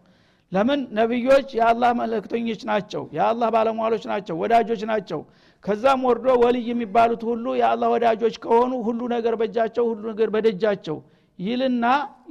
ለምን? 0.51 0.79
ነቢዮች 0.97 1.47
የአላህ 1.57 1.89
መልእክተኞች 1.99 2.61
ናቸው 2.69 3.03
የአላህ 3.15 3.47
ባለሟሎች 3.55 4.03
ናቸው 4.11 4.35
ወዳጆች 4.41 4.81
ናቸው። 4.91 5.19
ከዛም 5.63 6.01
ወርዶ 6.07 6.27
ወልይ 6.43 6.65
የሚባሉት 6.71 7.21
ሁሉ 7.29 7.45
የአላህ 7.59 7.87
ወዳጆች 7.95 8.35
ከሆኑ 8.43 8.73
ሁሉ 8.87 8.99
ነገር 9.15 9.33
በእጃቸው 9.39 9.85
ሁሉ 9.91 10.03
ነገር 10.11 10.29
በደጃቸው 10.35 10.97
ይልና 11.39 11.85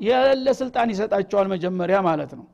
የሌለ 0.06 0.47
ስልጣን 0.61 0.88
ይሰጣቸዋል 0.95 1.47
መጀመሪያ 1.52 1.99
ማለት 2.09 2.33
ነው። 2.38 2.47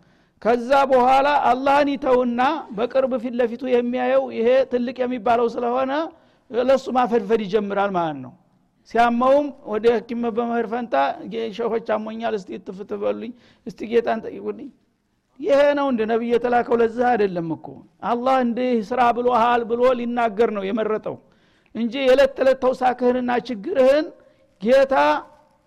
ከዛ 0.43 0.71
በኋላ 0.91 1.29
አላህን 1.51 1.89
ይተውና 1.93 2.41
በቅርብ 2.77 3.13
ፊት 3.23 3.35
ለፊቱ 3.41 3.63
የሚያየው 3.73 4.25
ይሄ 4.39 4.49
ትልቅ 4.73 4.97
የሚባለው 5.03 5.47
ስለሆነ 5.55 5.93
ለሱ 6.63 6.87
ማፈድፈድ 6.97 7.41
ይጀምራል 7.45 7.91
ማለት 7.97 8.19
ነው። 8.25 8.33
ሲያመውም 8.91 9.47
ወደ 9.73 9.85
ህኪም 9.97 10.23
በመሄድ 10.37 10.67
ፈንታ 10.73 10.95
ሸሆች 11.57 11.89
አሞኛል 11.97 12.35
እስቲ 12.39 12.59
ትፍትበሉኝ 12.67 13.33
እስቲ 13.67 13.81
ጌታን 13.93 14.21
ጠይቁልኝ። 14.25 14.71
ይሄ 15.41 15.61
ነው 15.79 15.87
እንደ 15.93 16.03
ነቢይ 16.11 16.31
የተላከው 16.35 16.77
ለዚህ 16.81 17.05
አይደለም 17.11 17.49
እኮ። 17.57 17.67
አላህ 18.11 18.37
እንዲህ 18.45 18.73
ስራ 18.91 19.01
ብሎሃል 19.17 19.63
ብሎ 19.71 19.83
ሊናገር 19.99 20.51
ነው 20.57 20.65
የመረጠው 20.69 21.17
እንጂ 21.75 21.95
የዕለት 22.03 22.33
ተዕለት 22.37 22.59
ተውሳክህንና 22.65 23.31
ችግርህን 23.49 24.07
ጌታ 24.63 24.95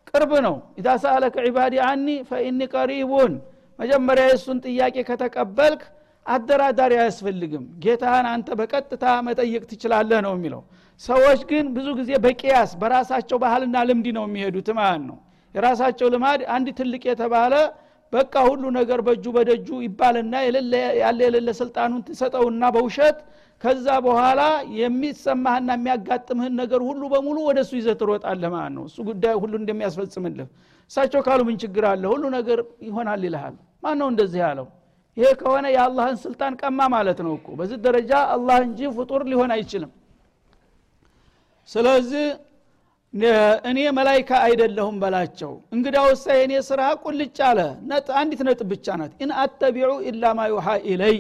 ቅርብ 0.10 0.32
ነው። 0.46 0.56
ኢዛ 0.80 0.88
ሰአለከ 1.04 1.36
ዒባዲ 1.48 1.76
አኒ 1.88 2.08
ፈኢኒ 2.30 2.60
ቀሪቡን። 2.74 3.34
መጀመሪያ 3.80 4.26
የእሱን 4.30 4.58
ጥያቄ 4.66 4.96
ከተቀበልክ 5.08 5.82
አደራዳሪ 6.26 6.94
አያስፈልግም። 7.00 7.64
ጌታህን 7.84 8.28
አንተ 8.32 8.50
በቀጥታ 8.60 9.06
መጠየቅ 9.28 9.64
ትችላለህ 9.72 10.20
ነው 10.26 10.34
የሚለው። 10.38 10.62
ሰዎች 11.02 11.40
ግን 11.50 11.66
ብዙ 11.76 11.88
ጊዜ 12.00 12.12
በቅያስ 12.24 12.72
በራሳቸው 12.82 13.38
ባህልና 13.44 13.78
ልምድ 13.90 14.08
ነው 14.18 14.26
የሚሄዱት 14.28 14.70
ማለት 14.80 15.04
ነው። 15.10 15.18
የራሳቸው 15.56 16.08
ልማድ 16.14 16.42
አንድ 16.56 16.68
ትልቅ 16.80 17.04
የተባለ 17.10 17.54
በቃ 18.14 18.34
ሁሉ 18.48 18.64
ነገር 18.78 19.00
በእጁ 19.06 19.26
በደጁ 19.36 19.68
ይባልና 19.86 20.34
ያለ 21.02 21.20
የሌለ 21.26 21.50
ስልጣኑን 21.60 22.02
ትሰጠውና 22.08 22.64
በውሸት 22.76 23.18
ከዛ 23.62 23.88
በኋላ 24.06 24.42
የሚሰማህና 24.80 25.70
የሚያጋጥምህን 25.78 26.54
ነገር 26.62 26.82
ሁሉ 26.90 27.04
በሙሉ 27.14 27.38
ወደ 27.48 27.60
እሱ 27.64 27.72
ይዘህ 27.80 27.96
ትሮጣለህ 28.02 28.50
ማለት 28.56 28.74
ነው። 28.78 28.84
እሱ 28.90 28.98
ጉዳይ 29.10 29.36
ሁሉ 29.44 29.54
እንደሚያስፈጽምልህ። 29.62 30.48
እሳቸው 30.92 31.22
ካሉ 31.28 31.42
ምን 31.48 31.58
ችግር 31.64 31.86
አለ? 31.92 32.04
ሁሉ 32.14 32.24
ነገር 32.38 32.60
ይሆናል 32.82 33.24
ይልሃል። 33.28 33.56
ማን 33.84 33.98
ነው 34.02 34.10
እንደዚህ 34.14 34.42
ያለው 34.46 34.68
ይሄ 35.18 35.28
ከሆነ 35.40 35.66
የአላህን 35.74 36.18
ስልጣን 36.24 36.54
ቀማ 36.62 36.80
ማለት 36.94 37.20
ነው 37.26 37.34
እኮ። 37.38 37.48
በዚህ 37.60 37.78
ደረጃ 37.86 38.12
አላህ 38.34 38.58
እንጂ 38.66 38.90
ፍጡር 38.98 39.22
ሊሆን 39.30 39.52
አይችልም። 39.56 39.92
ስለዚህ 41.70 42.26
እኔ 43.70 43.80
መላይካ 43.98 44.32
አይደለሁም 44.46 44.96
በላቸው። 45.02 45.52
እንግዲያውሳ 45.76 46.26
የእኔ 46.38 46.54
ስራ 46.70 46.82
ቁልጭ 47.04 47.38
አለ። 47.50 47.60
አንዲት 48.16 48.42
ነጥብ 48.48 48.68
ብቻ 48.74 48.88
ናት። 49.00 49.14
إن 49.24 49.32
أتبع 49.44 49.92
إلا 50.10 50.34
ما 50.38 50.48
يوحى 50.52 50.68
إلي። 50.90 51.18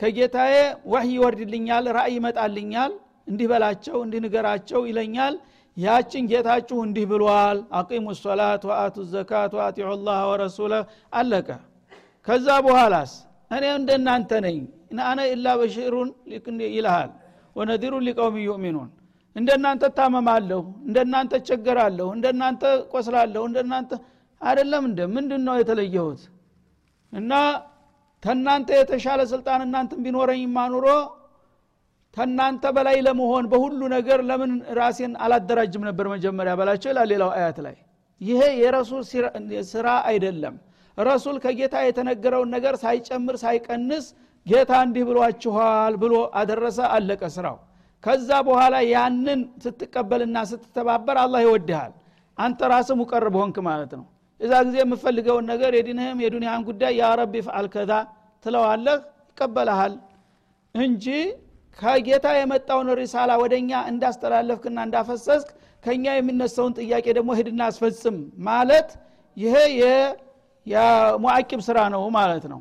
ከጌታዬ 0.00 0.54
ወህይ 0.90 1.12
ይወርድልኛል 1.14 1.84
ራእይ 1.96 2.14
ይመጣልኛል። 2.16 2.92
እንዲህ 3.28 3.46
በላቸው 3.52 3.96
እንዲህ 4.04 4.20
ንገራቸው 4.24 4.80
ይለኛል። 4.90 5.34
ያችን 5.76 6.24
ጌታችሁ 6.30 6.78
እንዲህ 6.86 7.06
ብሏል። 7.10 7.58
አቂሙ 7.78 8.06
ሶላት 8.22 8.62
ወአቱ 8.68 8.96
ዘካት 9.12 9.52
ወአጢዑ 9.58 9.90
ላህ 10.06 10.20
ወረሱለ 10.30 10.72
አለቀ። 11.12 11.48
ከዛ 12.26 12.46
በኋላስ 12.64 13.12
እኔ 13.50 13.64
እንደናንተ 13.78 14.30
ነኝ። 14.44 14.58
አነ 15.06 15.18
ኢላ 15.32 15.48
በሽሩን 15.60 16.08
ይልሃል። 16.70 17.10
ወነዲሩን 17.56 18.04
ሊቀውም 18.08 18.36
ዩእሚኑን። 18.44 18.90
እንደናንተ 19.36 19.84
ታመማለሁ 19.96 20.60
እንደናንተ 20.86 21.32
ቸገራለሁ 21.48 22.06
እንደናንተ 22.16 22.62
ቆስላለሁ 22.92 23.42
እንደናንተ 23.48 23.90
አይደለም 24.40 24.82
እንደ 24.88 25.00
ምንድን 25.14 25.42
ነው 25.48 25.54
የተለየሁት? 25.60 26.20
እና 27.12 27.32
ተናንተ 28.22 28.68
የተሻለ 28.78 29.20
ስልጣን 29.32 29.60
እናንተን 29.66 30.00
ቢኖረኝ 30.04 30.42
ማኑሮ 30.56 30.86
ተናንተ 32.16 32.64
በላይ 32.76 32.96
ለመሆን 33.06 33.44
በሁሉ 33.52 33.80
ነገር 33.94 34.20
ለምን 34.28 34.52
ራሴን 34.78 35.12
አላደራጅም 35.24 35.82
ነበር 35.88 36.06
መጀመሪያ 36.14 36.52
በላቸው 36.60 36.90
ይላል 36.92 37.08
ሌላው 37.12 37.30
አያት 37.36 37.58
ላይ። 37.66 37.76
ይሄ 38.20 38.40
የረሱል 38.62 39.02
ስራ 39.70 39.88
አይደለም 40.10 40.54
ረሱል 40.98 41.36
ከጌታ 41.44 41.76
የተነገረውን 41.86 42.50
ነገር 42.56 42.74
ሳይጨምር 42.82 43.36
ሳይቀንስ 43.42 44.06
ጌታ 44.46 44.72
እንዲህ 44.84 45.04
ብሏችኋል 45.08 45.94
ብሎ 46.02 46.14
አደረሰ 46.40 46.78
አለቀ 46.96 47.22
ስራው። 47.34 47.56
ከዛ 48.04 48.30
በኋላ 48.48 48.76
ያንን 48.92 49.40
ስትቀበልና 49.64 50.38
ስትተባበር 50.50 51.16
አላህ 51.22 51.40
ይወድሃል። 51.46 51.92
አንተ 52.38 52.60
ራስ 52.72 52.88
ሙቀርብ 53.00 53.34
ሆንክ 53.40 53.56
ማለት 53.68 53.92
ነው። 53.98 54.06
እዛ 54.40 54.52
ጊዜ 54.66 54.76
የምፈልገውን 54.82 55.46
ነገር 55.52 55.72
የዲንህም 55.78 56.18
የዱኒያን 56.24 56.64
ጉዳይ 56.68 56.92
ያ 57.00 57.06
ረቢ 57.20 57.34
ከዛ 57.74 57.92
ትለዋለህ 58.44 58.98
ይቀበልሃል 59.30 59.94
እንጂ 60.74 61.06
ከጌታ 61.78 62.26
የመጣውን 62.36 62.88
ሪሳላ 63.00 63.32
ወደኛ 63.42 63.70
እንዳስተላለፍክና 63.90 64.78
እንዳፈሰስክ 64.86 65.48
ከኛ 65.84 66.04
የሚነሳውን 66.16 66.72
ጥያቄ 66.78 67.06
ደግሞ 67.18 67.30
ሂድና 67.38 67.60
አስፈጽም 67.70 68.16
ማለት 68.48 68.88
ይሄ 69.36 69.54
የሙአቂብ 70.68 71.60
ስራ 71.66 71.78
ነው 71.94 72.02
ማለት 72.16 72.44
ነው። 72.52 72.60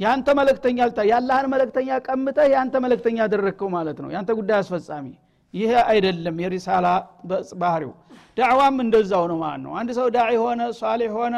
ያንተ 0.00 0.28
መለክተኛ 0.38 0.78
ልታ 0.88 1.00
ያላህን 1.10 1.46
መለክተኛ 1.52 1.88
ቀምጠህ 2.06 2.46
ያንተ 2.54 2.74
መለክተኛ 2.84 3.18
አደረግከው 3.24 3.68
ማለት 3.76 3.98
ነው። 4.02 4.10
ያንተ 4.14 4.30
ጉዳይ 4.38 4.58
አስፈጻሚ። 4.62 5.06
ይሄ 5.54 5.72
አይደለም 5.90 6.36
የሪሳላ 6.44 6.86
ባህሪው። 7.62 7.92
ዳዕዋም 8.36 8.76
እንደዛው 8.84 9.24
ነው 9.30 9.38
ማለት 9.42 9.62
ነው። 9.66 9.72
አንድ 9.80 9.90
ሰው 9.98 10.06
ዳዒ 10.16 10.34
ሆነ 10.44 10.60
ሷሌሕ 10.80 11.12
ሆነ 11.18 11.36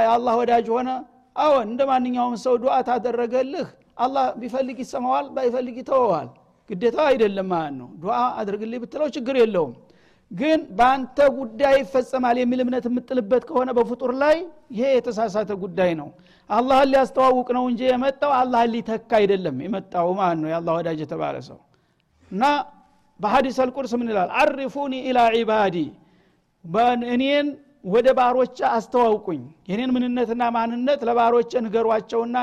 የአላህ 0.00 0.34
ወዳጅ 0.40 0.66
ሆነ 0.74 0.88
አዎን 1.36 1.66
እንደ 1.68 1.82
ማንኛውም 1.90 2.34
ሰው 2.44 2.54
ዱዓ 2.62 2.74
ታደረገልህ። 2.88 3.68
አላህ 3.98 4.26
ቢፈልግ 4.40 4.78
ይሰማዋል 4.84 5.26
ባይፈልግ 5.36 5.76
ይተወዋል። 5.80 6.28
ግዴታ 6.70 6.98
አይደለም 7.10 7.46
ማለት 7.52 7.74
ነው። 7.80 7.88
ዱዓ 8.02 8.16
አድርግልኝ 8.40 8.80
ብትለው 8.84 9.08
ችግር 9.16 9.36
የለውም 9.40 9.72
ግን 10.30 10.60
በአንተ 10.78 11.18
ጉዳይ 11.36 11.74
ይፈጸማል 11.80 12.36
የሚል 12.40 12.60
እምነት 12.64 12.84
የምጥልበት 12.88 13.42
ከሆነ 13.48 13.70
በፍጡር 13.78 14.12
ላይ 14.20 14.36
ይሄ 14.72 14.82
የተሳሳተ 14.96 15.50
ጉዳይ 15.62 15.90
ነው። 16.00 16.08
አላህን 16.50 16.88
ሊያስተዋውቅ 16.92 17.48
ነው 17.56 17.64
እንጂ 17.70 17.80
የመጣው 17.88 18.32
አላህን 18.36 18.70
ሊተካ 18.74 19.10
አይደለም 19.20 19.56
የመጣው 19.64 20.08
ማለት 20.20 20.38
ነው 20.42 20.48
የአላህ 20.52 20.74
ወዳጅ 20.78 21.00
የተባለ 21.04 21.36
ሰው። 21.48 21.58
እና 22.30 22.44
በሀዲስ 23.20 23.56
አልቁርስ 23.64 23.92
ምን 24.00 24.08
ይላል? 24.12 24.30
አሪፉኒ 24.42 24.92
ኢላ 25.08 25.18
ዒባዲ 25.36 25.76
እኔን 27.14 27.46
ወደ 27.86 28.08
ባሮች 28.18 28.56
አስተዋውቁኝ። 28.70 29.42
የኔን 29.68 29.90
ምንነትና 29.94 30.42
ማንነት 30.56 31.00
ለባሮች 31.08 31.52
ንገሯቸውና 31.64 32.34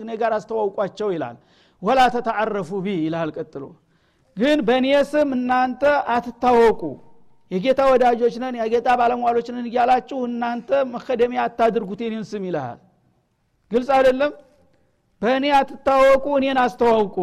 እኔ 0.00 0.10
ጋር 0.22 0.32
አስተዋውቋቸው 0.38 1.10
ይላል። 1.14 1.36
ولا 1.82 2.00
تتعرفوا 2.14 2.70
بي 2.84 2.94
ይልሃል 3.00 3.30
ቀጥሎ። 3.36 3.64
ግን 4.36 4.58
በእኔ 4.66 4.86
ስም 5.10 5.28
እናንተ 5.36 5.82
አትታወቁ 6.14 6.80
የጌታ 7.50 7.80
ወዳጆች 7.90 8.34
ነን 8.42 8.54
የጌታ 8.60 8.88
ባለሟሎች 9.00 9.48
ነን 9.54 9.66
እያላችሁ 9.70 10.18
እናንተ 10.28 10.70
መከደሚያ 10.94 11.40
አታድርጉት 11.46 12.00
የኔን 12.04 12.24
ስም 12.30 12.44
ይልሃል። 12.48 12.78
ግልጽ 13.70 13.90
አይደለም? 13.96 14.32
በእኔ 15.22 15.44
አትታወቁ 15.58 16.24
እኔን 16.38 16.58
አስተዋውቁ። 16.62 17.16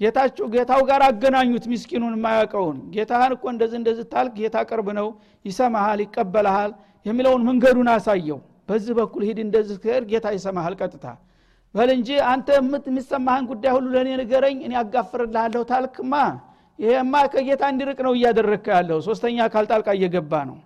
ጌታችሁ 0.00 0.44
ጌታው 0.54 0.80
ጋር 0.88 1.02
አገናኙት 1.08 1.64
ምስኪኑን 1.72 2.14
የማያውቀውን። 2.16 2.78
ጌታህን 2.94 3.32
እኮ 3.36 3.44
እንደዚህ 3.54 3.76
እንደዚህ 3.80 4.06
ካልክ 4.12 4.32
ጌታ 4.40 4.56
ቅርብ 4.70 4.88
ነው 4.98 5.08
ይሰማሃል 5.44 6.00
ይቀበልሃል 6.04 6.70
የሚለውን 7.06 7.42
መንገዱን 7.48 7.90
አሳየው። 7.94 8.38
በዚህ 8.68 8.92
በኩል 8.98 9.22
ሂድ 9.28 9.38
እንደዚህ 9.44 9.76
ከሄድ 9.84 10.04
ጌታ 10.10 10.26
ይሰማሃል 10.36 10.74
ቀጥታ። 10.80 11.06
በል 11.74 11.90
እንጂ 11.96 12.08
አንተ 12.30 12.48
የሚሰማህን 12.88 13.44
ጉዳይ 13.50 13.72
ሁሉ 13.76 13.86
ለእኔ 13.94 14.08
ንገረኝ 14.20 14.58
እኔ 14.66 14.74
አጋፍርልሃለሁ 14.82 15.62
ታልክማ 15.70 16.14
ይሄማ 16.78 17.14
ከጌታ 17.32 17.62
እንዲርቅ 17.72 17.98
ነው 18.06 18.12
እያደረግከ 18.16 18.66
ያለው። 18.76 18.98
ሶስተኛ 19.06 19.36
አካል 19.46 19.64
ጣልቃ 19.70 19.88
እየገባ 19.96 20.32
ነው። 20.50 20.58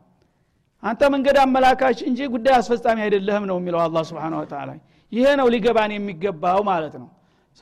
አንተ 0.83 1.03
መንገድ 1.15 1.37
አመላካች 1.43 1.99
እንጂ 2.09 2.21
ጉዳይ 2.35 2.55
አስፈጻሚ 2.59 2.99
አይደለህም 3.05 3.45
ነው 3.51 3.57
የሚለው 3.61 3.81
አላ 3.85 4.03
ስብን 4.09 4.35
ወተላ 4.41 4.71
ይሄ 5.13 5.27
ነው 5.41 5.47
ሊገባን 5.55 5.93
የሚገባው 5.95 6.61
ማለት 6.71 6.95
ነው። 7.03 7.09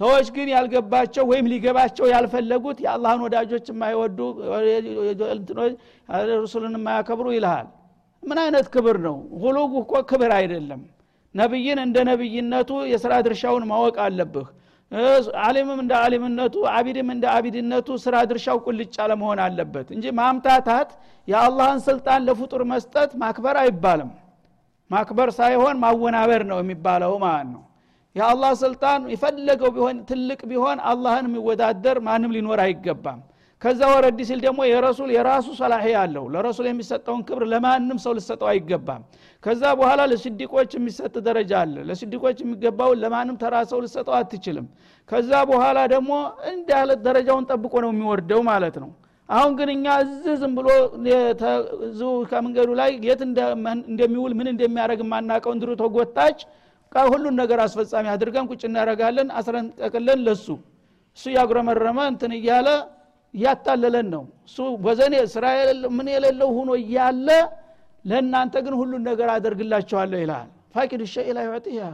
ሰዎች 0.01 0.27
ግን 0.37 0.49
ያልገባቸው 0.55 1.25
ወይም 1.31 1.47
ሊገባቸው 1.53 2.07
ያልፈለጉት 2.13 2.79
የአላህን 2.85 3.21
ወዳጆች 3.27 3.67
የማይወዱ 3.73 4.19
ሩሱልን 6.43 6.75
የማያከብሩ 6.79 7.27
ይልሃል። 7.35 7.69
ምን 8.23 8.39
አይነት 8.45 8.67
ክብር 8.75 8.97
ነው? 9.07 9.17
ሁሉግ 9.43 9.73
እኮ 9.83 9.95
ክብር 10.11 10.33
አይደለም። 10.39 10.83
ነቢይን 11.35 11.79
እንደ 11.85 11.97
ነቢይነቱ 12.11 12.71
የስራ 12.93 13.13
ድርሻውን 13.27 13.65
ማወቅ 13.71 13.97
አለብህ 14.05 14.49
አሊምም 15.45 15.79
እንደ 15.83 15.93
አሊምነቱ 16.01 16.57
አቢድም 16.73 17.09
እንደ 17.15 17.25
አቢድነቱ 17.37 17.89
ስራ 18.03 18.17
ድርሻው 18.31 18.59
ቁልጭ 18.67 18.97
ለመሆን 19.11 19.39
አለበት 19.45 19.89
እንጂ 19.95 20.05
ማምታታት 20.19 20.91
የአላህን 21.29 21.81
ስልጣን 21.87 22.25
ለፍጡር 22.29 22.63
መስጠት 22.73 23.11
ማክበር 23.23 23.57
አይባልም። 23.63 24.11
ማክበር 24.91 25.29
ሳይሆን 25.39 25.77
ማወናበር 25.85 26.43
ነው 26.51 26.59
የሚባለው 26.63 27.13
ማለት 27.25 27.49
ነው። 27.55 27.63
የአላህ 28.17 28.53
ስልጣን 28.61 29.01
የፈለገው 29.13 29.71
ቢሆን 29.77 29.97
ትልቅ 30.11 30.41
ቢሆን 30.51 30.79
አላህን 30.91 31.27
የሚወዳደር 31.29 31.99
ማንም 32.07 32.35
ሊኖር 32.37 32.61
አይገባም 32.65 33.21
ከዛ 33.65 33.81
ወረድ 33.91 34.19
ሲል 34.29 34.41
ደግሞ 34.45 34.61
የረሱል 34.67 35.11
የራሱ 35.15 35.47
ሰላሒ 35.59 35.93
አለው። 36.01 36.25
ለረሱል 36.33 36.67
የሚሰጠውን 36.69 37.21
ክብር 37.29 37.45
ለማንም 37.53 37.99
ሰው 38.05 38.13
ልሰጠው 38.19 38.49
አይገባም። 38.51 39.03
ከዛ 39.45 39.63
በኋላ 39.79 40.01
ለስዲቆች 40.11 40.71
የሚሰጥ 40.77 41.15
ደረጃ 41.29 41.53
አለ። 41.61 41.77
ለስዲቆች 41.89 42.37
የሚገባውን 42.45 42.99
ለማንም 43.05 43.37
ተራ 43.43 43.55
ሰው 43.71 43.79
ልሰጠው 43.85 44.15
አትችልም። 44.19 44.67
ከዛ 45.09 45.31
በኋላ 45.51 45.79
ደግሞ 45.95 46.11
እንዳለ 46.53 46.91
ደረጃውን 47.07 47.47
ጠብቆ 47.51 47.75
ነው 47.85 47.91
የሚወርደው 47.95 48.43
ማለት 48.51 48.77
ነው። 48.83 48.91
አሁን 49.29 49.53
ግን 49.59 49.69
እኛ 49.75 49.87
እዚህ 50.05 50.35
ዝም 50.41 50.53
ብሎ 50.59 50.69
ከመንገዱ 52.31 52.71
ላይ 52.81 52.91
የት 53.07 53.21
እንደሚውል 53.89 54.33
ምን 54.39 54.51
እንደሚያደረግ 54.53 55.01
የማናቀው 55.05 55.53
እንድሩ 55.57 55.71
ተጎታች 55.83 56.41
ሁሉን 57.09 57.35
ነገር 57.41 57.59
አስፈጻሚ 57.63 58.07
አድርገን 58.13 58.49
ቁጭ 58.51 58.63
እናደረጋለን 58.69 59.29
አስረን 59.39 59.69
ጠቅለን 59.81 60.21
ለሱ 60.27 60.47
እሱ 61.19 61.25
ያጉረመረመ 61.35 61.99
እንትን 62.11 62.33
እያለ 62.39 62.69
እያታለለን 63.35 64.09
ነው። 64.15 64.25
እሱ 64.49 64.57
ወዘኔ 64.87 65.15
ስራ 65.33 65.47
ምን 65.97 66.09
የሌለው 66.15 66.51
ሁኖ 66.59 66.71
እያለ 66.83 67.29
ለእናንተ 68.05 68.55
ግን 68.65 68.75
ሁሉን 68.81 69.03
ነገር 69.09 69.29
አደርግላቸዋለሁ 69.35 70.19
ይልሃል 70.23 70.49
ፋቂድ 70.75 71.03
ሸይ 71.13 71.29
ላ 71.37 71.43
ዩዕጢህ 71.47 71.75
ያ 71.79 71.87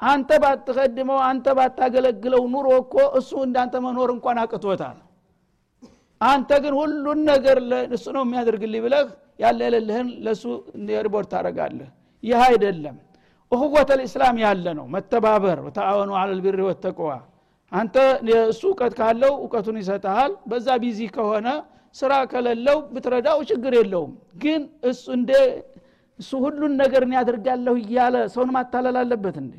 አንተ 0.00 0.30
ባትቀድመው 0.42 1.18
አንተ 1.26 1.46
ባታገለግለው 1.58 2.42
ኑሮ 2.52 2.68
እኮ 2.80 2.94
እሱ 3.18 3.30
እንዳንተ 3.46 3.74
መኖር 3.84 4.10
እንኳን 4.14 4.38
አቅቶታል። 4.42 4.96
አንተ 6.20 6.50
ግን 6.64 6.74
ሁሉን 6.80 7.20
ነገር 7.30 7.58
እሱ 7.96 8.04
ነው 8.16 8.22
የሚያደርግልኝ 8.26 8.82
ብለህ 8.84 9.06
ያለ 9.42 9.58
የሌለህን 9.66 10.08
ለእሱ 10.24 10.42
ሪፖርት 11.06 11.28
ታደረጋለህ 11.32 11.88
ይህ 12.22 12.40
አይደለም። 12.46 12.96
እህወተ 13.52 13.90
ልእስላም 14.00 14.36
ያለ 14.44 14.66
ነው። 14.78 14.86
መተባበር 14.94 15.58
ወተአወኑ 15.66 16.10
አለልቢሪ 16.20 16.60
ወተቅዋ 16.68 17.10
አንተ 17.72 17.96
እሱ 18.46 18.62
እውቀት 18.70 18.92
ካለው 18.98 19.32
እውቀቱን 19.38 19.76
ይሰጠሃል 19.80 20.32
በዛ 20.50 20.68
ቢዚ 20.82 21.00
ከሆነ 21.14 21.48
ስራ 21.96 22.12
ከሌለው 22.32 22.78
ብትረዳው 22.92 23.38
ችግር 23.50 23.72
የለውም። 23.78 24.12
ግን 24.42 24.60
እሱ 24.90 25.04
እንደ 25.16 25.30
እሱ 26.18 26.30
ሁሉን 26.44 26.72
ነገር 26.82 27.02
ያደርጋለሁ 27.16 27.74
እያለ 27.82 28.16
ሰውን 28.34 28.50
ማታለል 28.56 28.96
አለበት 29.02 29.36
እንዴ? 29.42 29.54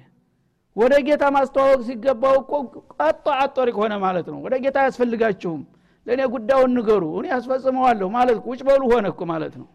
ወደ 0.76 0.94
ጌታ 1.08 1.24
ማስተዋወቅ 1.36 1.82
ሲገባው 1.88 2.36
እኮ 2.42 2.52
ቀጦ 2.96 3.26
አጦሪቅ 3.42 3.76
ሆነ 3.82 3.94
ማለት 4.06 4.28
ነው። 4.34 4.40
ወደ 4.46 4.56
ጌታ 4.64 4.78
አያስፈልጋችሁም። 4.84 5.62
ለእኔ 6.08 6.22
ጉዳዩን 6.34 6.72
ንገሩ 6.78 7.04
እኔ 7.20 7.28
ያስፈጽመዋለሁ 7.34 8.08
ማለት 8.16 8.38
ውጭ 8.50 8.62
በሉ 8.68 8.82
ሆነ 8.94 9.06
እኮ 9.14 9.22
ማለት 9.32 9.54
ነው። 9.62 9.68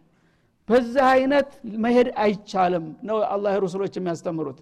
በዚህ 0.69 1.03
አይነት 1.13 1.49
መሄድ 1.83 2.07
አይቻልም 2.23 2.85
ነው 3.07 3.17
አላህ 3.33 3.53
ረሱሎች 3.63 3.93
የሚያስተምሩት 3.97 4.59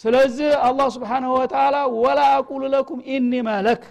ስለዚህ 0.00 0.50
አላህ 0.66 0.86
سبحانه 0.94 1.30
وتعالى 1.38 1.74
ولا 1.96 2.20
أقول 2.36 2.62
لكم 2.74 3.00
إني 3.10 3.32
ملك 3.48 3.82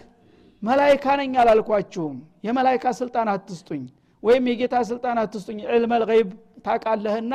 መላይካ 0.63 1.05
ነኝ 1.19 1.33
አላልኳችሁም። 1.41 2.15
የመላይካ 2.47 2.85
ስልጣን 2.99 3.27
አትስጡኝ 3.33 3.83
ወይም 4.23 4.43
የጌታ 4.51 4.75
ስልጣን 4.89 5.17
አትስጡኝ። 5.21 5.59
علم 5.75 5.93
الغيب 6.03 6.29
ታቃለህና 6.67 7.33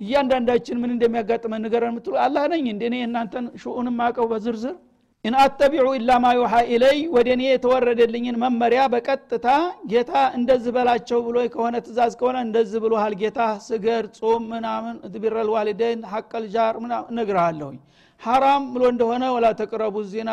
እያንዳንዳችን 0.00 0.76
ምን 0.82 0.90
እንደሚያጋጥመን 0.94 1.62
ንገረን 1.64 1.90
የምትሉ 1.92 2.14
አላህ 2.24 2.44
ነኝ። 2.52 2.66
የእናንተን 2.74 2.84
شؤون 3.00 3.46
ም 3.62 3.96
ማውቀው 4.00 4.26
በዝርዝር 4.30 4.76
إن 5.24 5.34
أتبع 5.38 5.86
إلا 5.96 6.10
ما 6.22 6.28
يوحى 6.36 6.52
إلي 6.74 6.98
ወደ 7.14 7.28
እኔ 7.34 7.42
የተወረደልኝን 7.46 8.36
መመሪያ 8.42 8.82
በቀጥታ 8.92 9.48
ጌታ 9.90 10.12
እንደዚህ 10.38 10.72
በላቸው 10.76 11.18
ብሎ 11.26 11.36
ከሆነ 11.54 11.74
ትእዛዝ 11.86 12.12
ከሆነ 12.20 12.36
እንደዚህ 12.46 12.78
ብሎሃል 12.84 13.14
ጌታ 13.22 13.38
ስገድ 13.66 14.04
ጾም 14.18 14.44
ምናምን 14.52 14.94
بر 15.22 15.48
الوالدين 15.54 16.00
حق 16.12 16.44
الجار 16.54 16.76
እነግርሃለሁኝ። 17.10 17.76
ሐራም 18.22 18.64
ብሎ 18.72 18.82
እንደሆነ 18.92 19.24
ولا 19.34 19.46
تقربوا 19.60 19.96
الزنا 20.08 20.30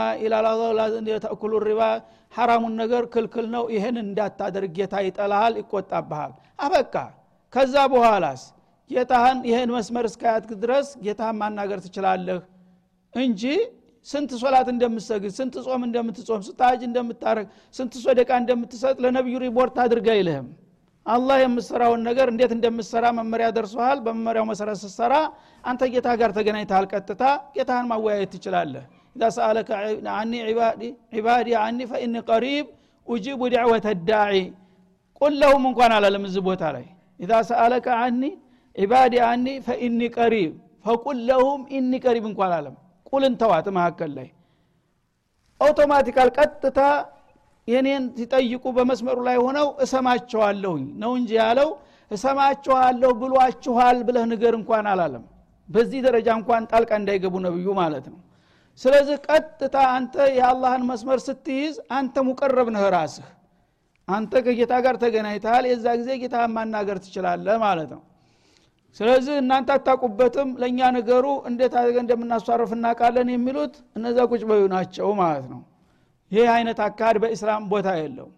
تأكلوا 1.25 1.53
الربا 1.67 1.81
ሐራሙን 2.33 2.73
ነገር 2.81 3.03
ክልክል 3.13 3.45
ነው 3.53 3.63
ይህን 3.75 3.97
እንዳታደርግ 4.03 4.71
ጌታ 4.79 4.95
ይጠላሃል 5.05 5.55
ይቆጣብሃል። 5.61 6.31
አበቃ። 6.59 6.95
ከዛ 7.53 7.75
በኋላስ 7.93 8.41
ጌታህን 8.91 9.39
ይህን 9.49 9.71
መስመር 9.75 10.05
እስካያትክ 10.09 10.51
ድረስ 10.63 10.87
ጌታህን 11.05 11.37
ማናገር 11.41 11.81
ትችላለህ 11.85 12.39
እንጂ 13.13 13.43
ስንት 14.05 14.31
ሶላት 14.41 14.67
እንደምትሰግድ 14.73 15.31
ስንት 15.37 15.55
ጾም 15.65 15.81
እንደምትጾም 15.87 16.41
ስንት 16.47 16.61
ሀጅ 16.67 16.81
እንደምታረግ 16.87 17.47
ስንት 17.75 17.93
ሶደቃ 18.03 18.29
እንደምትሰጥ 18.41 18.95
ለነቢዩ 19.03 19.35
ሪፖርት 19.43 19.75
አድርግ 19.83 20.07
አይልህም። 20.13 20.47
አላህ 21.05 21.37
የምሰራውን 21.41 22.01
ነገር 22.07 22.27
እንዴት 22.31 22.51
እንደምሰራ 22.55 23.05
መመሪያ 23.19 23.47
ደርሶሃል። 23.57 23.99
በመመሪያው 24.05 24.45
መሰረት 24.49 24.77
ስትሰራ 24.81 25.13
አንተ 25.63 25.81
ጌታ 25.93 26.07
ጋር 26.21 26.31
ተገናኝተሃል 26.37 26.85
ቀጥታ። 26.93 27.21
ጌታህን 27.55 27.87
ማወያየት 27.91 28.31
ትችላለህ። 28.35 28.83
إذا 29.15 29.23
سألك 29.37 29.69
عبادي 30.17 31.49
عني 31.61 31.79
فإني 31.91 32.15
قريب 32.29 32.65
أجيب 33.07 33.41
دعوة 33.53 33.87
الداع። 34.09 34.35
قل 35.21 35.33
لهم 35.41 35.63
እንኳን 35.69 35.91
አላለም 35.97 36.25
እዚህ 36.29 36.43
ቦታ 36.47 36.63
ላይ። 36.75 36.85
إذا 37.19 37.31
سألك 37.49 37.87
عبادي 38.01 39.13
عني 39.29 39.45
فإني 39.67 40.01
قريب። 40.17 40.51
فقل 40.85 41.17
لهم 41.29 41.61
إني 41.75 41.91
قريب 42.03 42.25
እንኳን 42.29 42.51
አላለም 42.57 42.75
ቁልን 43.07 43.33
ተዋት 43.41 43.67
መካከል 43.77 44.11
ላይ። 44.17 44.27
አውቶማቲካል 45.61 46.29
ቀጥታ 46.37 46.79
የኔን 47.67 48.03
ሲጠይቁ 48.17 48.65
በመስመሩ 48.75 49.17
ላይ 49.27 49.37
ሆነው 49.45 49.67
እሰማቸዋለሁኝ 49.83 50.83
ነው 51.01 51.11
እንጂ 51.19 51.31
ያለው 51.41 51.69
እሰማቸዋለሁ 52.11 53.09
ብሏችኋል 53.21 53.97
ብለህ 54.07 54.25
ንገር 54.31 54.53
እንኳን 54.59 54.85
አላለም። 54.91 55.23
በዚህ 55.69 55.99
ደረጃ 56.05 56.27
እንኳን 56.39 56.67
ጣልቃ 56.71 56.91
እንዳይገቡ 56.99 57.35
ነብዩ 57.45 57.67
ማለት 57.79 58.05
ነው። 58.11 58.19
ስለዚህ 58.81 59.17
ቀጥታ 59.27 59.75
አንተ 59.95 60.15
የአላህን 60.37 60.83
መስመር 60.89 61.19
ስትይዝ 61.25 61.75
አንተ 61.97 62.15
ሙቀረብ 62.27 62.67
ነህ 62.75 62.85
ራስህ። 62.95 63.27
አንተ 64.07 64.33
ከጌታ 64.45 64.73
ጋር 64.85 64.95
ተገናኝተሃል 65.01 65.65
የዛ 65.69 65.85
ጊዜ 65.99 66.09
ጌታ 66.21 66.35
ማናገር 66.53 66.97
ትችላለህ 67.05 67.55
ማለት 67.65 67.89
ነው 67.95 68.01
ስለዚህ 68.99 69.35
እናንተ 69.41 69.69
አታቁበትም 69.75 70.49
ለእኛ 70.61 70.79
ነገሩ 70.95 71.25
እንዴት 71.49 71.73
አድርገን 71.79 72.03
እንደምናሷርፍ 72.05 72.71
እናውቃለን 72.75 73.29
የሚሉት 73.33 73.73
እነዛ 73.97 74.17
ቁጭ 74.31 74.41
በዩ 74.49 74.63
ናቸው 74.73 75.09
ማለት 75.21 75.45
ነው። 75.51 75.61
ይህ 76.31 76.47
አይነት 76.55 76.79
አካሄድ 76.85 77.17
በኢስላም 77.23 77.65
ቦታ 77.73 77.89
የለው 77.99 78.29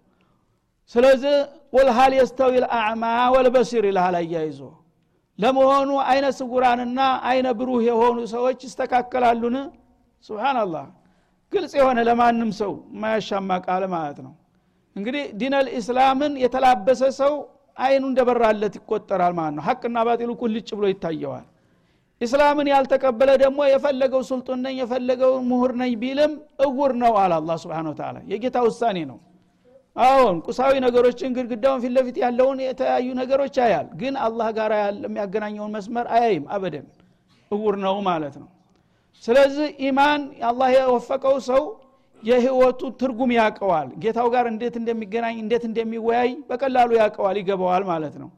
ስለዚህ 0.91 1.35
ቁል 1.73 1.87
ሀል 1.97 2.13
የስተዊ 2.17 2.53
ልአዕማ 2.63 3.03
ወልበሲር 3.33 3.83
ይልሃል 3.89 4.15
አያይዞ። 4.19 4.59
ለመሆኑ 5.39 5.89
አይነ 6.11 6.25
ስጉራንና 6.37 6.99
አይነ 7.29 7.47
ብሩህ 7.59 7.81
የሆኑ 7.89 8.17
ሰዎች 8.33 8.59
ይስተካከላሉን? 8.67 9.55
ስብናላህ 10.23 10.85
ግልጽ 11.53 11.73
የሆነ 11.79 11.99
ለማንም 12.07 12.51
ሰው 12.59 12.73
የማያሻማ 12.93 13.49
ቃል 13.65 13.83
ማለት 13.93 14.17
ነው። 14.25 14.33
እንግዲህ 14.95 15.23
ዲነል 15.39 15.67
ኢስላምን 15.79 16.33
የተላበሰ 16.43 17.01
ሰው 17.21 17.33
አይኑ 17.79 18.03
እንደበራለት 18.09 18.73
ይቆጠራል 18.79 19.33
ማለት 19.37 19.53
ነው። 19.57 19.63
ሀቅና 19.67 19.97
ባጢሉ 20.07 20.31
ቁልጭ 20.41 20.69
ብሎ 20.77 20.85
ይታየዋል። 20.91 21.45
ኢስላምን 22.21 22.67
ያልተቀበለ 22.71 23.29
ደግሞ 23.43 23.59
የፈለገው 23.69 24.21
ስልጡን 24.29 24.59
ነኝ 24.65 24.75
የፈለገው 24.81 25.33
ምሁር 25.49 25.71
ነኝ 25.81 25.91
ቢልም 26.01 26.31
እውር 26.65 26.93
ነው 27.01 27.13
አለ 27.21 27.33
አላ 27.37 27.51
ስብን 27.61 27.87
ተላ 27.99 28.17
የጌታ 28.31 28.57
ውሳኔ 28.65 28.97
ነው። 29.11 29.17
አዎን 29.95 30.37
ቁሳዊ 30.45 30.73
ነገሮችን 30.85 31.33
ግድግዳውን 31.37 31.79
ፊት 31.83 31.93
ለፊት 31.95 32.17
ያለውን 32.23 32.59
የተለያዩ 32.65 33.07
ነገሮች 33.21 33.55
ያያል። 33.61 33.87
ግን 34.01 34.13
አላህ 34.25 34.47
ጋር 34.57 34.71
የሚያገናኘውን 35.05 35.71
መስመር 35.77 36.07
አያይም 36.15 36.45
አበደን። 36.55 36.85
እውር 37.51 37.75
ነው 37.85 37.95
ማለት 38.07 38.35
ነው። 38.41 38.49
ስለዚህ 39.23 39.67
ኢማን 39.87 40.21
አላህ 40.49 40.69
የወፈቀው 40.75 41.35
ሰው 41.49 41.63
የህይወቱ 42.23 42.81
ትርጉም 42.99 43.31
ያቀዋል 43.37 43.87
ጌታው 44.03 44.27
ጋር 44.33 44.45
እንዴት 44.51 44.75
እንደሚገናኝ 44.79 45.35
እንዴት 45.43 45.63
እንደሚወያይ 45.69 46.29
በቀላሉ 46.49 46.89
ያቀዋል 47.01 47.37
ይገባዋል 47.41 47.83
ማለት 47.91 48.15
ነው። 48.21 48.29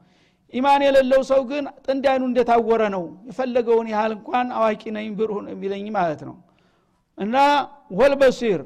ኢማን 0.52 0.82
የሌለው 0.86 1.20
ሰው 1.28 1.40
ግን 1.50 1.64
ጥንድ 1.84 2.04
አይኑ 2.10 2.22
እንደታወረ 2.28 2.82
ነው። 2.94 3.04
የፈለገውን 3.28 3.86
ያህል 3.92 4.12
እንኳን 4.16 4.48
አዋቂ 4.58 4.82
ነኝ 4.96 5.06
ብሩህ 5.18 5.38
የሚለኝ 5.52 5.86
ማለት 5.96 6.22
ነው። 6.28 6.36
እና 7.18 7.36
ወልበሲር 8.00 8.60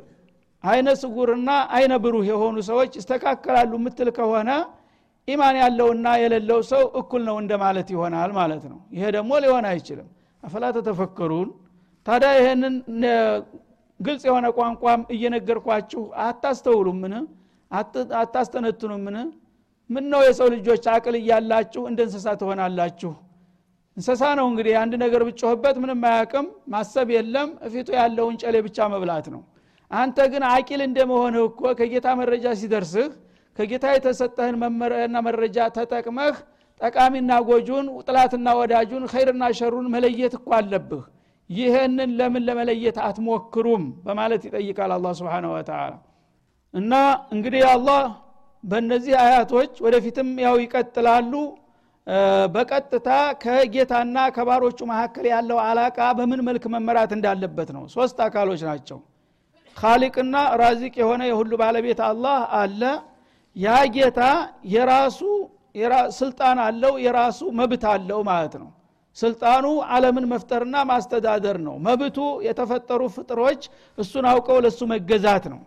አይነ 0.64 0.88
ስጉርና 1.00 1.50
አይነ 1.76 1.92
ብሩህ 2.04 2.24
የሆኑ 2.30 2.56
ሰዎች 2.70 2.92
ይስተካከላሉ 3.00 3.72
የምትል 3.80 4.08
ከሆነ 4.16 4.50
ኢማን 5.28 5.56
ያለውና 5.60 6.08
የሌለው 6.22 6.60
ሰው 6.70 6.82
እኩል 7.00 7.22
ነው 7.28 7.36
እንደማለት 7.42 7.88
ይሆናል 7.94 8.30
ማለት 8.38 8.64
ነው። 8.72 8.78
ይሄ 8.96 9.04
ደግሞ 9.16 9.32
ሊሆን 9.44 9.64
አይችልም። 9.70 10.08
አፈላ 10.42 10.64
ተተፈከሩን? 10.76 11.48
ታዲያ 12.06 12.30
ይህንን 12.38 12.74
ግልጽ 14.00 14.22
የሆነ 14.28 14.46
ቋንቋም 14.56 15.02
እየነገርኳችሁ 15.14 16.02
አታስተውሉምን? 16.24 17.14
አታስተነትኑምን? 18.20 19.16
ምን 19.90 20.04
ነው 20.12 20.20
የሰው 20.26 20.48
ልጆች 20.54 20.84
አቅል 20.94 21.14
እያላችሁ 21.20 21.82
እንደ 21.90 22.00
እንስሳ 22.06 22.26
ትሆናላችሁ? 22.40 23.12
እንስሳ 23.96 24.22
ነው 24.38 24.46
እንግዲህ 24.50 24.74
አንድ 24.80 24.94
ነገር 25.04 25.22
ብጮህበት 25.28 25.76
ምንም 25.82 26.00
አያቅም 26.08 26.46
ማሰብ 26.72 27.08
የለም 27.16 27.50
እፊቱ 27.66 27.88
ያለውን 27.98 28.34
ጨሌ 28.42 28.56
ብቻ 28.66 28.88
መብላት 28.94 29.26
ነው። 29.34 29.42
አንተ 29.90 30.18
ግን 30.32 30.42
አቂል 30.50 30.80
እንደመሆንህ 30.86 31.44
እኮ 31.50 31.62
ከጌታ 31.78 32.06
መረጃ 32.20 32.46
ሲደርስህ 32.60 33.08
ከጌታ 33.58 33.86
የተሰጠህን 33.94 34.56
መመሪያና 34.62 35.16
መረጃ 35.28 35.58
ተጠቅመህ 35.76 36.34
ጠቃሚና 36.80 37.32
ጎጁን 37.48 37.86
ጥላትና 38.06 38.48
ወዳጁን 38.58 39.04
ኸይርና 39.12 39.44
ሸሩን 39.58 39.86
መለየት 39.94 40.34
እኮ 40.38 40.48
አለብህ 40.58 41.04
ይህንን 41.50 42.10
ለምን 42.18 42.42
ለመለየት 42.48 42.96
አትሞክሩም? 43.06 43.84
በማለት 44.06 44.42
ይጠይቃል 44.48 44.92
አላ 44.96 45.06
ስብን 45.18 45.44
ወተላ 45.52 45.92
እና 46.74 46.92
እንግዲህ 47.34 47.62
አላህ 47.74 48.00
በእነዚህ 48.64 49.14
አያቶች 49.22 49.72
ወደፊትም 49.84 50.30
ያው 50.46 50.56
ይቀጥላሉ። 50.62 51.32
በቀጥታ 52.54 53.08
ከጌታና 53.42 54.16
ከባሮቹ 54.34 54.78
መካከል 54.90 55.24
ያለው 55.32 55.58
አላቃ 55.64 55.98
በምን 56.18 56.40
መልክ 56.48 56.64
መመራት 56.74 57.10
እንዳለበት 57.16 57.70
ነው። 57.76 57.84
ሶስት 57.94 58.18
አካሎች 58.26 58.60
ናቸው። 58.68 58.98
ካሊቅና 59.76 60.34
ራዚቅ 60.60 60.94
የሆነ 61.02 61.22
የሁሉ 61.30 61.52
ባለቤት 61.62 62.00
አላህ 62.08 62.38
አለ። 62.60 62.82
ያ 63.56 63.74
ጌታ 63.94 64.20
የራሱ 64.74 65.20
ስልጣን 66.18 66.58
አለው 66.66 66.94
የራሱ 67.04 67.40
መብት 67.58 67.84
አለው 67.92 68.20
ማለት 68.28 68.54
ነው 68.62 68.68
ስልጣኑ 69.16 69.64
አለምን 69.94 70.24
መፍጠርና 70.32 70.76
ማስተዳደር 70.90 71.56
ነው። 71.66 71.74
መብቱ 71.86 72.16
የተፈጠሩ 72.46 73.02
ፍጥሮች 73.14 73.62
እሱን 73.98 74.24
አውቀው 74.30 74.58
ለሱ 74.64 74.80
መገዛት 74.92 75.44
ነው። 75.52 75.60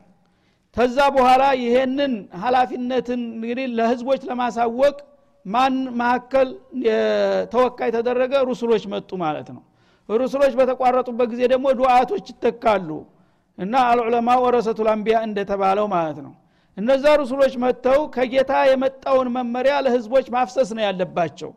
ከዛ 0.76 0.98
በኋላ 1.16 1.44
ይሄንን 1.62 2.12
ሀላፊነትን 2.44 3.22
እንግዲህ 3.36 3.68
ለህዝቦች 3.78 4.22
ለማሳወቅ 4.30 4.98
ማን 5.46 5.76
መካከል 6.00 6.48
ተወካይ 7.54 7.90
ተደረገ? 7.96 8.34
ሩሱሎች 8.50 8.84
መጡ 8.94 9.10
ማለት 9.24 9.48
ነው። 9.56 9.64
ሩሱሎች 10.10 10.54
በተቋረጡበት 10.60 11.28
ጊዜ 11.34 11.42
ደግሞ 11.54 11.66
ዱዓቶች 11.80 12.26
ይተካሉ 12.34 12.90
እና 13.58 13.74
አልዑለማ 13.90 14.30
ወረሰቱ 14.44 14.80
ልአንቢያ 14.88 15.18
እንደተባለው 15.28 15.88
ማለት 15.96 16.20
ነው። 16.26 16.34
እነዛ 16.78 17.06
ሩሱሎች 17.22 17.54
መጥተው 17.64 18.00
ከጌታ 18.16 18.52
የመጣውን 18.70 19.28
መመሪያ 19.36 19.74
ለህዝቦች 19.86 20.28
ማፍሰስ 20.36 20.70
ነው 20.78 20.84
ያለባቸው 20.88 21.52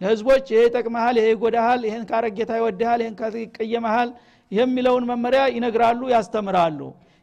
ለህዝቦች 0.00 0.46
ይሄ 0.52 0.60
ይጠቅመሃል 0.66 1.16
ይሄ 1.20 1.26
ይጎዳሃል 1.32 1.80
ይህን 1.88 2.04
ካረግ 2.10 2.34
ጌታ 2.38 2.52
ይወድሃል 2.60 3.00
ይህን 3.04 3.16
ይቀየመሃል 3.44 4.10
የሚለውን 4.52 5.04
መመሪያ 5.10 5.42
ይነግራሉ 5.54 6.00
ያስተምራሉ። 6.12 6.80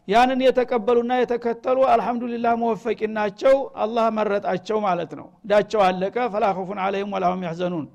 ያንን 0.07 0.39
የተቀበሉና 0.45 1.13
የተከተሉ 1.19 1.77
አልሐምዱሊላህ 1.93 2.53
መወፈቂ 2.61 2.99
ናቸው 3.15 3.55
አላህ 3.83 4.07
መረጣቸው 4.17 4.77
ማለት 4.85 5.11
ነው። 5.19 5.27
ዳቸው 5.49 5.81
አለቀ 5.87 6.15
ፈላኸፉን 6.33 6.79
አለይም 6.85 7.13
ወላሁም 7.15 7.41
ያሕዘኑን 7.47 7.85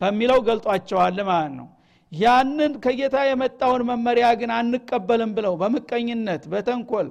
በሚለው 0.00 0.38
ገልጧቸዋል 0.48 1.18
ማለት 1.30 1.54
ነው። 1.60 1.68
ያንን 2.12 2.72
ከጌታ 2.84 3.16
የመጣውን 3.26 3.82
መመሪያ 3.90 4.28
ግን 4.40 4.50
አንቀበልም 4.56 5.32
ብለው 5.36 5.54
በምቀኝነት 5.60 6.44
በተንኮል 6.52 7.08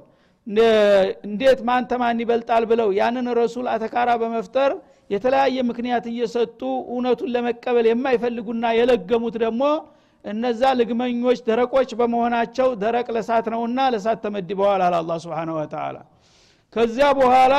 እንዴት 1.27 1.59
ማን 1.67 1.83
ተማን 1.91 2.21
ይበልጣል 2.23 2.63
ብለው 2.71 2.89
ያንን 2.99 3.27
ረሱል 3.39 3.67
አተካራ 3.73 4.09
በመፍጠር 4.21 4.71
የተለያየ 5.09 5.57
ምክንያት 5.69 6.05
እየሰጡ 6.11 6.59
እውነቱን 6.91 7.31
ለመቀበል 7.35 7.85
የማይፈልጉና 7.89 8.65
የለገሙት 8.79 9.35
ደግሞ 9.45 9.63
እነዛ 10.25 10.61
ልግመኞች 10.79 11.39
ደረቆች 11.47 11.89
በመሆናቸው 11.99 12.69
ደረቅ 12.81 13.07
ለሳት 13.15 13.45
ነውና 13.53 13.79
ለሳት 13.93 14.19
ተመድበዋል 14.25 14.81
አለ 14.87 14.95
አላ 14.99 15.13
ስብን 15.23 15.51
ወተላ 15.57 15.97
ከዚያ 16.73 17.07
በኋላ 17.19 17.53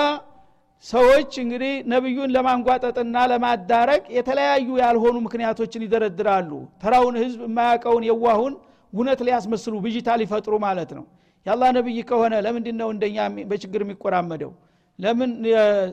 ሰዎች 0.84 1.32
እንግዲህ 1.42 1.72
ነቢዩን 1.92 2.30
ለማንጓጠጥና 2.36 3.16
ለማዳረቅ 3.32 4.04
የተለያዩ 4.16 4.68
ያልሆኑ 4.82 5.16
ምክንያቶችን 5.26 5.84
ይደረድራሉ። 5.86 6.50
ተራውን 6.82 7.16
ህዝብ 7.22 7.40
የማያውቀውን 7.46 8.04
የዋሁን 8.08 8.52
ጉነት 8.92 9.20
ሊያስመስሉ 9.26 9.74
ብዥታ 9.84 10.10
ሊፈጥሩ 10.22 10.54
ማለት 10.66 10.92
ነው። 10.98 11.04
የአላህ 11.46 11.68
ነቢይ 11.78 11.98
ከሆነ 12.08 12.34
ለምንድን 12.46 12.76
ነው 12.80 12.88
እንደኛ 12.94 13.18
በችግር 13.50 13.82
የሚቆራመደው 13.84 14.52
ለምን 15.00 15.30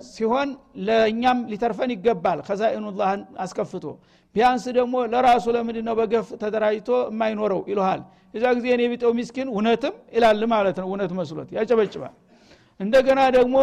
ሲሆን 0.10 0.50
ለእኛም 0.88 1.40
ሊተርፈን 1.52 1.92
ይገባል። 1.96 2.40
ከዛኢኑላህን 2.48 3.22
አስከፍቶ 3.44 3.86
ቢያንስ 4.36 4.64
ደግሞ 4.78 4.96
ለራሱ 5.12 5.46
ለምንድ 5.56 5.78
ነው 5.88 5.96
በገፍ 6.00 6.28
ተደራጅቶ 6.42 6.90
የማይኖረው 7.10 7.62
ይልሃል 7.72 8.02
እዛ 8.34 8.46
ጊዜ 8.58 8.66
እኔ 8.76 8.82
ቢጠው 8.92 9.12
ሚስኪን 9.20 9.48
እውነትም 9.54 9.94
ይላል 10.16 10.42
ማለት 10.54 10.78
ነው። 10.82 10.88
እውነት 10.90 11.12
መስሎት 11.20 11.50
ያጨበጭባል። 11.58 12.16
እንደገና 12.80 13.20
ደግሞ 13.36 13.56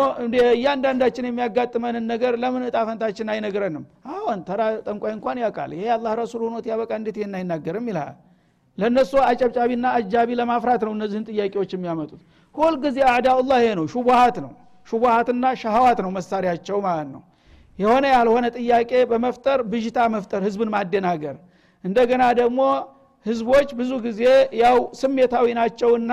እያንዳንዳችን 0.52 1.26
የሚያጋጥመንን 1.28 2.04
ነገር 2.12 2.32
ለምን 2.42 2.62
እጣፈንታችን 2.68 3.28
አይነግረንም? 3.34 3.84
አሁን 4.12 4.38
ተራ 4.48 4.60
ጠንቋይ 4.86 5.12
እንኳን 5.16 5.36
ያውቃል። 5.42 5.70
ይሄ 5.76 5.84
አላህ 5.96 6.12
ረሱል 6.22 6.42
ሆኖት 6.46 6.66
ያበቃ 6.70 6.90
እንዴት 7.00 7.18
ይህን 7.20 7.36
አይናገርም 7.38 7.86
ይልሃል። 7.90 8.16
ለእነሱ 8.78 9.12
አጨብጫቢና 9.28 9.86
አጃቢ 9.98 10.30
ለማፍራት 10.40 10.82
ነው 10.86 10.92
እነዚህን 10.96 11.24
ጥያቄዎች 11.30 11.70
የሚያመጡት። 11.76 12.20
ሁልጊዜ 12.54 12.98
አዕዳኡላህ 13.12 13.58
ይሄ 13.62 13.70
ነው 13.78 13.86
ሹቡሃት 13.94 14.36
ነው 14.44 14.52
ሹቡሃትና 14.88 15.44
ሸሃዋት 15.60 15.98
ነው 16.04 16.10
መሳሪያቸው 16.16 16.78
ማለት 16.86 17.08
ነው። 17.14 17.22
የሆነ 17.78 18.04
ያልሆነ 18.14 18.46
ጥያቄ 18.56 18.90
በመፍጠር 19.10 19.60
ብዥታ 19.70 19.98
መፍጠር 20.14 20.40
ህዝብን 20.46 20.70
ማደናገር። 20.74 21.36
እንደገና 21.84 22.24
ደግሞ 22.40 22.60
ህዝቦች 23.26 23.68
ብዙ 23.78 23.92
ጊዜ 24.06 24.22
ያው 24.60 24.78
ስሜታዊ 25.00 25.46
ናቸውና 25.58 26.12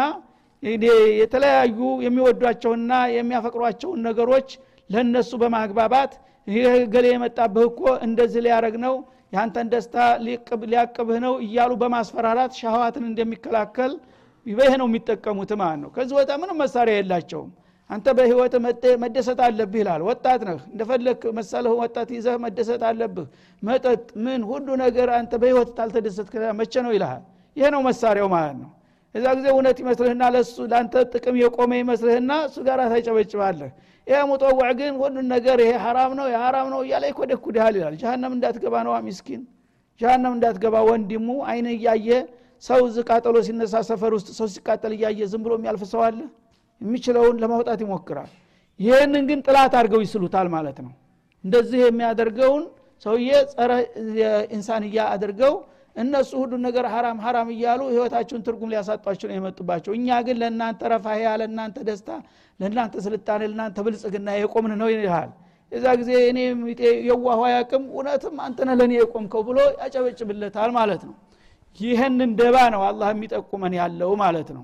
የተለያዩ 1.20 1.78
የሚወዷቸውና 2.06 2.92
የሚያፈቅሯቸውን 3.16 4.00
ነገሮች 4.08 4.50
ለነሱ 4.90 5.32
በማግባባት 5.42 6.12
ይህ 6.48 6.64
ገሌ 6.94 7.08
የመጣብህ 7.12 7.66
እኮ 7.70 7.82
እንደዚህ 8.06 8.42
ሊያረግ 8.46 8.76
ነው 8.86 8.96
ያንተን 9.34 9.68
ደስታ 9.74 9.96
ሊያቅብህ 10.66 11.20
ነው 11.26 11.34
እያሉ 11.46 11.72
በማስፈራራት 11.82 12.52
ሻህዋትን 12.60 13.04
እንደሚከላከል 13.10 13.94
ይህ 14.46 14.74
ነው 14.82 14.88
የሚጠቀሙት 14.90 15.52
ማለት 15.62 15.80
ነው። 15.84 15.90
ከዚህ 15.96 16.16
ወጣ 16.20 16.32
ምንም 16.42 16.58
መሳሪያ 16.64 16.96
የላቸውም 17.00 17.50
አንተ 17.92 18.08
በህይወት 18.18 18.54
መደሰት 19.04 19.40
አለብህ 19.46 19.80
ይላል። 19.82 20.02
ወጣት 20.10 20.42
ነህ። 20.48 20.60
እንደፈለግ 20.72 21.22
መሰለህ 21.38 21.74
ወጣት 21.82 22.10
ይዘህ 22.16 22.36
መደሰት 22.44 22.82
አለብህ። 22.90 23.26
መጠጥ 23.62 24.04
ምን 24.26 24.42
ሁሉ 24.50 24.68
ነገር 24.84 25.08
አንተ 25.18 25.32
በህይወት 25.42 25.70
ታልተደሰት 25.78 26.28
መቼ 26.60 26.74
ነው 26.86 26.92
ይልሃል? 26.96 27.22
ይሄ 27.58 27.66
ነው 27.76 27.82
መሳሪያው 27.88 28.28
ማለት 28.36 28.56
ነው። 28.62 28.70
እዛ 29.16 29.26
ጊዜ 29.38 29.48
እውነት 29.54 29.78
ይመስልህና 29.84 30.24
ለሱ 30.36 30.56
ለአንተ 30.72 30.94
ጥቅም 31.14 31.36
የቆመ 31.42 31.72
ይመስልህና 31.82 32.32
እሱ 32.48 32.58
ጋር 32.68 32.80
ታጨበጭባለህ። 32.94 33.72
ይሄ 34.08 34.20
ሙጠዋዕ 34.30 34.70
ግን 34.80 34.94
ሁሉን 35.02 35.26
ነገር 35.34 35.58
ይሄ 35.64 35.72
ሐራም 35.84 36.12
ነው 36.20 36.28
የሐራም 36.34 36.68
ነው 36.74 36.80
እያለ 36.86 37.04
ይኮደኩድሃል 37.12 37.76
ይላል። 37.80 37.96
ጀሃነም 38.02 38.34
እንዳትገባ 38.38 38.76
ነዋ 38.88 38.96
ሚስኪን። 39.08 39.42
ጀሃነም 40.02 40.34
እንዳትገባ 40.38 40.76
ወንድሙ 40.90 41.28
አይነ 41.52 41.68
እያየ 41.78 42.08
ሰው 42.64 42.82
ዝ 42.90 43.04
ቃጠሎ 43.10 43.36
ሲነሳ 43.46 43.76
ሰፈር 43.90 44.12
ውስጥ 44.18 44.30
ሰው 44.40 44.48
ሲቃጠል 44.54 44.94
እያየ 44.96 45.20
ዝም 45.32 45.42
ብሎ 45.46 45.54
የሚያልፍ 45.60 45.84
ሰው 45.92 46.02
አለ 46.08 46.20
የሚችለውን 46.82 47.36
ለማውጣት 47.44 47.80
ይሞክራል። 47.86 48.30
ይህንን 48.80 49.24
ግን 49.30 49.40
ጥላት 49.48 49.74
አድርገው 49.80 50.02
ይስሉታል 50.06 50.48
ማለት 50.56 50.78
ነው። 50.86 50.94
እንደዚህ 51.44 51.80
የሚያደርገውን 51.84 52.64
ሰውዬ 53.06 53.30
ጸረ 53.52 53.72
ኢንሳንያ 54.56 54.98
አድርገው 55.14 55.54
እነሱ 55.96 56.32
ሁሉን 56.42 56.62
ነገር 56.66 56.86
ሀራም 56.92 57.18
ሀራም 57.24 57.48
እያሉ 57.54 57.82
ህይወታችሁን 57.92 58.44
ትርጉም 58.46 58.70
ሊያሳጧችሁ 58.74 59.26
ነው 59.30 59.36
የመጡባቸው። 59.38 59.92
እኛ 59.98 60.20
ግን 60.28 60.38
ለእናንተ 60.42 60.82
ረፋያ 60.94 61.32
ለእናንተ 61.42 61.78
ደስታ 61.88 62.10
ለእናንተ 62.60 62.94
ስልጣኔ 63.06 63.42
ለእናንተ 63.50 63.78
ብልጽግና 63.86 64.30
የቆምን 64.40 64.74
ነው 64.82 64.90
ይልሃል። 64.94 65.32
የዛ 65.72 65.88
ጊዜ 66.00 66.12
እኔ 66.30 66.40
የዋሁ 67.10 67.42
ያቅም 67.54 67.84
እውነትም 67.94 68.38
አንተነ 68.46 68.70
ለእኔ 68.80 68.94
የቆምከው 69.00 69.44
ብሎ 69.50 69.60
ያጨበጭብለታል 69.82 70.72
ማለት 70.80 71.04
ነው። 71.10 71.16
ይህንን 71.80 72.32
ደባ 72.40 72.58
ነው 72.74 72.82
አላህ 72.88 73.10
የሚጠቁመን 73.14 73.76
ያለው 73.80 74.12
ማለት 74.24 74.50
ነው 74.58 74.64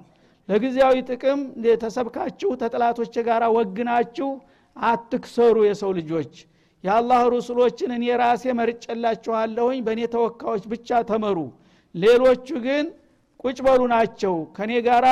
ለጊዜያዊ 0.49 0.95
ጥቅም 1.09 1.39
ተሰብካችሁ 1.81 2.49
ተጥላቶች 2.61 3.15
ጋር 3.27 3.43
ወግናችሁ 3.55 4.29
አትክሰሩ 4.75 5.57
የሰው 5.67 5.91
ልጆች። 5.99 6.33
የአላህ 6.83 7.21
ሩሱሎችን 7.33 7.91
እኔ 7.95 8.05
ራሴ 8.21 8.43
መርጨላችኋለሁኝ 8.59 9.79
በእኔ 9.85 10.01
ተወካዮች 10.13 10.63
ብቻ 10.73 10.99
ተመሩ። 11.09 11.37
ሌሎቹ 11.95 12.47
ግን 12.65 12.85
ቁጭ 13.43 13.57
በሉ 13.65 13.81
ናቸው። 13.93 14.35
ከእኔ 14.55 14.73
ጋር 14.87 15.05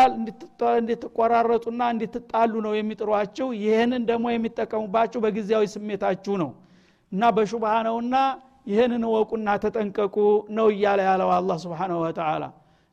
እንድትቆራረጡና 0.80 1.82
እንድትጣሉ 1.94 2.54
ነው 2.66 2.74
የሚጥሯችሁ። 2.78 3.48
ይህንን 3.64 4.04
ደግሞ 4.12 4.26
የሚጠቀሙባችሁ 4.34 5.20
በጊዜያዊ 5.26 5.66
ስሜታችሁ 5.76 6.36
ነው። 6.44 6.52
እና 7.12 7.24
በሹብሃ 7.36 7.74
ነውና 7.88 8.16
ይህንን 8.68 9.04
እወቁና 9.10 9.50
ተጠንቀቁ 9.64 10.16
ነው 10.58 10.68
እያለ 10.74 11.00
ያለው 11.10 11.30
አላ 11.36 11.58
ስብንሁ 11.64 11.98
ወተላ 12.04 12.44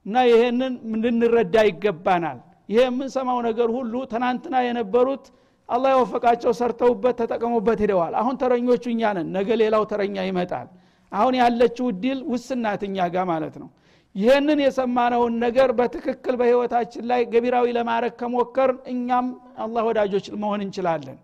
እና 0.06 0.16
ይህንን 0.28 0.72
ልንረዳ 1.02 1.56
ይገባናል። 1.68 2.38
ይሄ 2.68 2.80
የምንሰማው 2.86 3.38
ነገር 3.48 3.68
ሁሉ 3.76 3.94
ትናንትና 4.12 4.54
የነበሩት 4.66 5.24
አላህ 5.68 5.90
የወፈቃቸው 5.94 6.52
ሰርተውበት 6.58 7.14
ተጠቀሙበት 7.20 7.78
ሂደዋል 7.84 8.14
አሁን 8.20 8.34
ተረኞቹ 8.40 8.84
እኛ 8.92 9.12
ነን። 9.16 9.28
ነገ 9.36 9.48
ሌላው 9.62 9.84
ተረኛ 9.90 10.16
ይመጣል። 10.28 10.68
አሁን 11.12 11.34
ያለችው 11.40 11.86
እድል 11.92 12.18
ውስናት 12.32 12.82
እኛ 12.88 13.06
ጋር 13.14 13.24
ማለት 13.30 13.54
ነው። 13.62 13.68
ይህንን 14.14 14.58
የሰማነውን 14.62 15.34
ነገር 15.44 15.68
በትክክል 15.78 16.34
በህይወታችን 16.40 17.04
ላይ 17.10 17.20
ገቢራዊ 17.32 17.66
ለማድረግ 17.76 18.12
ከሞከር 18.20 18.70
እኛም 18.92 19.26
አላህ 19.64 19.82
ወዳጆች 19.88 20.26
መሆን 20.42 20.60
እንችላለን። 20.66 21.18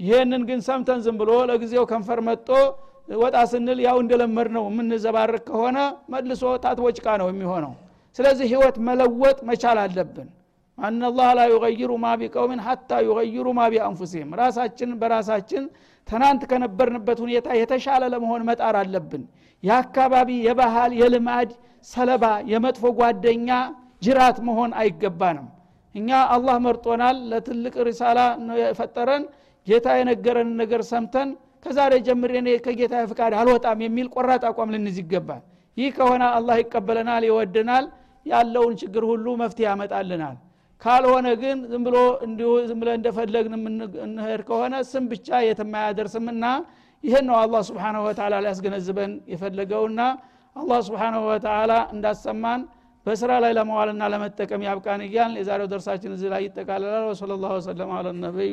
ይህንን 0.00 0.42
ግን 0.48 0.60
ሰምተን 0.66 1.00
ዝም 1.04 1.16
ብሎ 1.20 1.30
ለጊዜው 1.50 1.84
ከንፈር 1.90 2.20
መጦ 2.28 2.48
ወጣ 3.18 3.36
ስንል 3.50 3.78
ያው 3.86 3.96
እንደለመድ 4.02 4.48
ነው 4.56 4.64
የምንዘባርቅ 4.70 5.42
ከሆነ 5.48 5.78
መልሶ 6.14 6.42
ታትቦጭቃ 6.64 7.06
ነው 7.22 7.28
የሚሆነው 7.32 7.72
ስለዚህ 8.18 8.46
ህይወት 8.52 8.76
መለወጥ 8.86 9.38
መቻል 9.48 9.78
አለብን። 9.82 10.28
አናላህ 10.78 11.28
ላ 11.36 11.42
ዩገይሩ 11.52 11.90
ማ 11.98 12.08
ቢቀውምን 12.20 12.60
ሐታ 12.66 12.90
ዩገይሩ 13.06 13.46
ማ 13.58 13.62
ቢአንፉሲህም። 13.72 14.30
ራሳችን 14.40 14.90
በራሳችን 15.00 15.64
ትናንት 16.08 16.42
ከነበርንበት 16.50 17.18
ሁኔታ 17.24 17.48
የተሻለ 17.60 18.02
ለመሆን 18.12 18.42
መጣር 18.48 18.76
አለብን። 18.82 19.22
የአካባቢ 19.62 20.28
የባህል 20.46 20.92
የልማድ 21.00 21.50
ሰለባ 21.88 22.24
የመጥፎ 22.52 22.84
ጓደኛ 23.00 23.50
ጅራት 24.02 24.38
መሆን 24.48 24.72
አይገባንም። 24.80 25.46
እኛ 25.94 26.10
አላህ 26.34 26.56
መርጦናል 26.64 27.16
ለትልቅ 27.30 27.74
ሪሳላ 27.88 28.18
የፈጠረን። 28.62 29.22
ጌታ 29.66 29.86
የነገረን 29.98 30.50
ነገር 30.60 30.82
ሰምተን 30.90 31.28
ከዛሬ 31.64 31.92
ጀምሬ 32.06 32.32
እኔ 32.40 32.50
ከጌታ 32.64 32.94
ፍቃድ 33.10 33.32
አልወጣም 33.40 33.78
የሚል 33.84 34.06
ቆራጥ 34.14 34.42
አቋም 34.50 34.70
ልንዝ 34.74 34.98
ይገባል። 35.02 35.42
ይህ 35.76 35.90
ከሆነ 35.96 36.22
አላህ 36.36 36.56
ይቀበለናል 36.62 37.22
ይወደናል 37.28 37.84
ያለውን 38.26 38.74
ችግር 38.82 39.02
ሁሉ 39.10 39.26
መፍትሄ 39.42 39.66
ያመጣልናል። 39.68 40.36
ካልሆነ 40.82 41.28
ግን 41.42 41.58
ዝም 41.70 41.82
ብሎ 41.86 41.96
እንዲሁ 42.26 42.50
ዝም 42.68 42.78
ብለ 42.82 42.90
እንደፈለግን 42.98 43.54
እንሄድ 44.06 44.42
ከሆነ 44.48 44.74
ስም 44.90 45.04
ብቻ 45.12 45.28
የትም 45.46 45.72
አያደርስምና 45.80 46.44
ይህን 47.04 47.24
ነው 47.30 47.36
አላህ 47.42 47.62
ስብሓንሁ 47.68 48.02
ወተላ 48.08 48.34
ሊያስገነዝበን 48.44 49.12
የፈለገውና 49.32 50.00
አላህ 50.56 50.80
ስብሓንሁ 50.88 51.22
ወተላ 51.30 51.72
እንዳሰማን 51.94 52.60
በስራ 53.06 53.32
ላይ 53.42 53.52
ለመዋልና 53.58 54.04
ለመጠቀም 54.12 54.64
ያብቃን 54.66 55.02
እያልን 55.06 55.38
የዛሬው 55.40 55.68
ደርሳችን 55.72 56.14
እዚህ 56.16 56.28
ላይ 56.34 56.42
ይጠቃልላል 56.46 57.04
ወሰለ 57.10 57.32
ላሁ 57.42 57.52
ወሰለም 57.58 57.92
አለ 57.98 58.06
ነቢይ 58.24 58.50